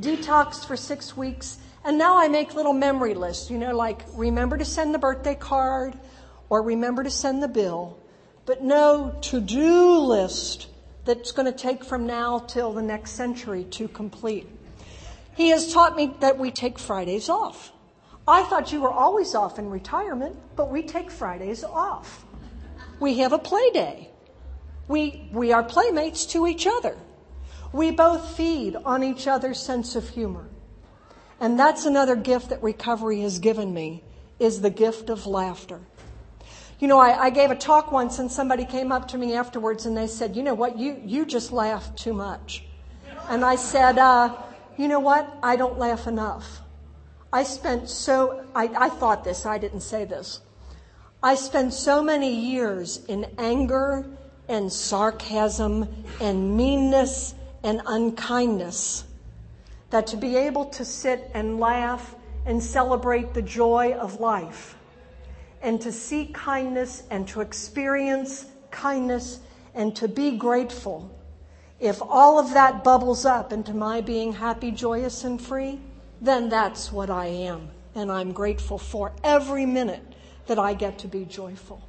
[0.00, 4.56] Detoxed for six weeks and now I make little memory lists, you know, like remember
[4.56, 5.98] to send the birthday card
[6.48, 7.98] or remember to send the bill,
[8.46, 10.68] but no to do list
[11.04, 14.48] that's going to take from now till the next century to complete.
[15.34, 17.72] He has taught me that we take Fridays off.
[18.28, 22.24] I thought you were always off in retirement, but we take Fridays off.
[23.00, 24.10] We have a play day.
[24.86, 26.96] We, we are playmates to each other.
[27.72, 30.46] We both feed on each other's sense of humor.
[31.42, 34.04] And that's another gift that recovery has given me
[34.38, 35.80] is the gift of laughter.
[36.78, 39.84] You know, I, I, gave a talk once and somebody came up to me afterwards
[39.84, 42.64] and they said, you know what, you, you just laugh too much.
[43.28, 44.36] And I said, uh,
[44.76, 46.60] you know what, I don't laugh enough.
[47.32, 50.42] I spent so, I, I thought this, I didn't say this.
[51.24, 54.06] I spent so many years in anger
[54.46, 55.88] and sarcasm
[56.20, 57.34] and meanness
[57.64, 59.06] and unkindness
[59.92, 62.14] that to be able to sit and laugh
[62.46, 64.74] and celebrate the joy of life
[65.60, 69.40] and to see kindness and to experience kindness
[69.74, 71.10] and to be grateful,
[71.78, 75.78] if all of that bubbles up into my being happy, joyous, and free,
[76.22, 77.68] then that's what I am.
[77.94, 80.14] And I'm grateful for every minute
[80.46, 81.82] that I get to be joyful.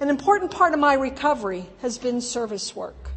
[0.00, 3.13] An important part of my recovery has been service work.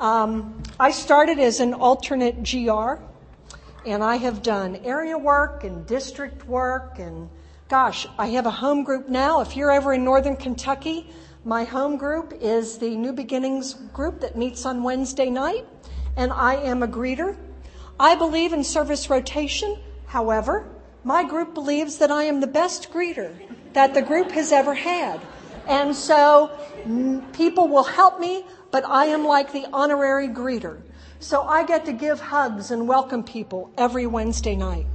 [0.00, 3.02] Um, I started as an alternate GR,
[3.84, 7.28] and I have done area work and district work, and
[7.68, 9.40] gosh, I have a home group now.
[9.40, 11.10] If you're ever in northern Kentucky,
[11.44, 15.66] my home group is the New Beginnings group that meets on Wednesday night,
[16.16, 17.36] and I am a greeter.
[17.98, 19.78] I believe in service rotation.
[20.06, 20.68] However,
[21.02, 23.34] my group believes that I am the best greeter
[23.72, 25.20] that the group has ever had.
[25.66, 26.50] And so
[27.32, 30.82] people will help me but I am like the honorary greeter.
[31.20, 34.86] So I get to give hugs and welcome people every Wednesday night.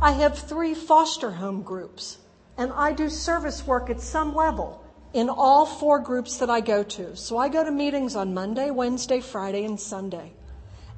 [0.00, 2.18] I have three foster home groups,
[2.56, 6.82] and I do service work at some level in all four groups that I go
[6.82, 7.16] to.
[7.16, 10.32] So I go to meetings on Monday, Wednesday, Friday, and Sunday.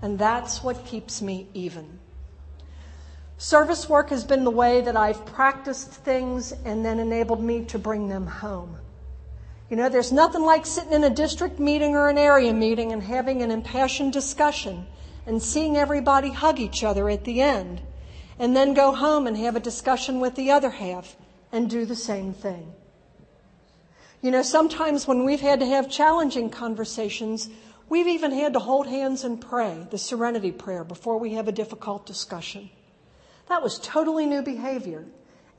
[0.02, 1.98] And that's what keeps me even.
[3.38, 7.78] Service work has been the way that I've practiced things and then enabled me to
[7.78, 8.76] bring them home.
[9.72, 13.02] You know, there's nothing like sitting in a district meeting or an area meeting and
[13.02, 14.86] having an impassioned discussion
[15.24, 17.80] and seeing everybody hug each other at the end
[18.38, 21.16] and then go home and have a discussion with the other half
[21.52, 22.74] and do the same thing.
[24.20, 27.48] You know, sometimes when we've had to have challenging conversations,
[27.88, 31.52] we've even had to hold hands and pray, the serenity prayer, before we have a
[31.52, 32.68] difficult discussion.
[33.48, 35.06] That was totally new behavior.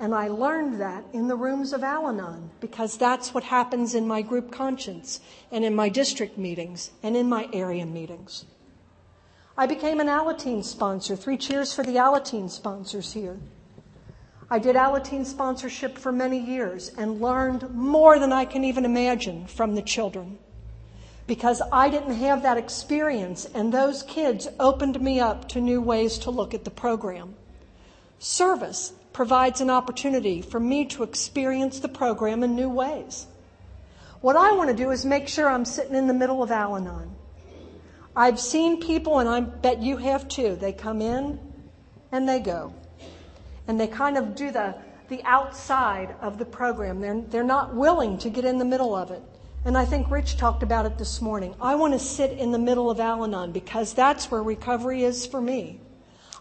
[0.03, 4.05] And I learned that in the rooms of Al Anon because that's what happens in
[4.05, 8.43] my group conscience and in my district meetings and in my area meetings.
[9.57, 11.15] I became an Alateen sponsor.
[11.15, 13.39] Three cheers for the Alateen sponsors here.
[14.49, 19.47] I did Alateen sponsorship for many years and learned more than I can even imagine
[19.47, 20.37] from the children.
[21.27, 26.17] Because I didn't have that experience, and those kids opened me up to new ways
[26.17, 27.35] to look at the program.
[28.19, 33.27] Service provides an opportunity for me to experience the program in new ways.
[34.21, 36.75] What I want to do is make sure I'm sitting in the middle of Al
[36.75, 37.15] Anon.
[38.15, 41.39] I've seen people, and I bet you have too, they come in
[42.11, 42.73] and they go.
[43.67, 44.75] and they kind of do the,
[45.09, 46.99] the outside of the program.
[46.99, 49.21] They're, they're not willing to get in the middle of it.
[49.65, 51.55] And I think Rich talked about it this morning.
[51.61, 55.25] I want to sit in the middle of Al Anon because that's where recovery is
[55.25, 55.79] for me.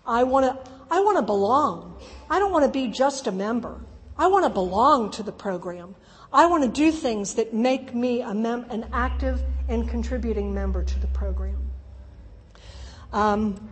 [0.05, 1.97] I want to, I want to belong.
[2.29, 3.81] I don't want to be just a member.
[4.19, 5.95] I want to belong to the program.
[6.31, 9.41] I want to do things that make me mem- an active
[9.71, 11.71] and contributing member to the program.
[13.11, 13.71] Um,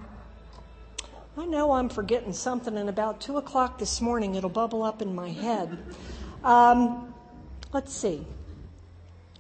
[1.37, 5.15] I know I'm forgetting something, and about 2 o'clock this morning it'll bubble up in
[5.15, 5.79] my head.
[6.43, 7.13] Um,
[7.75, 8.25] let's see.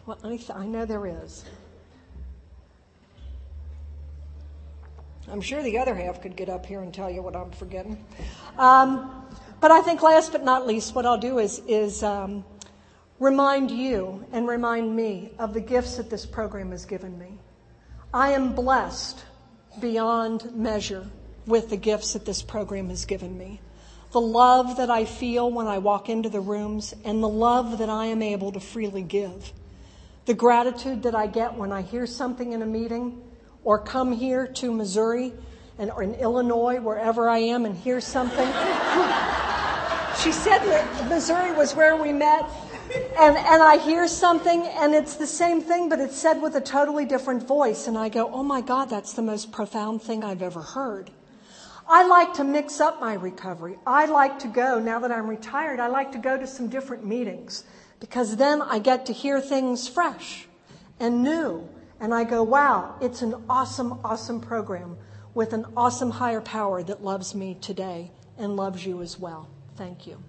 [0.04, 1.46] Well, I know there is.
[5.30, 8.04] I'm sure the other half could get up here and tell you what I'm forgetting.
[8.58, 9.24] Um,
[9.60, 12.44] but I think last but not least, what I'll do is, is um,
[13.20, 17.38] remind you and remind me of the gifts that this program has given me.
[18.12, 19.24] I am blessed
[19.80, 21.06] beyond measure
[21.46, 23.60] with the gifts that this program has given me.
[24.10, 27.88] The love that I feel when I walk into the rooms and the love that
[27.88, 29.52] I am able to freely give.
[30.24, 33.22] The gratitude that I get when I hear something in a meeting
[33.64, 35.32] or come here to Missouri
[35.78, 38.46] and, or in Illinois, wherever I am, and hear something.
[40.22, 42.48] she said that Missouri was where we met.
[43.18, 46.60] And, and I hear something and it's the same thing, but it's said with a
[46.60, 47.86] totally different voice.
[47.86, 51.10] And I go, oh my God, that's the most profound thing I've ever heard.
[51.88, 53.76] I like to mix up my recovery.
[53.86, 57.04] I like to go, now that I'm retired, I like to go to some different
[57.04, 57.64] meetings
[58.00, 60.46] because then I get to hear things fresh
[60.98, 61.68] and new.
[62.00, 64.96] And I go, wow, it's an awesome, awesome program
[65.34, 69.48] with an awesome higher power that loves me today and loves you as well.
[69.76, 70.22] Thank you.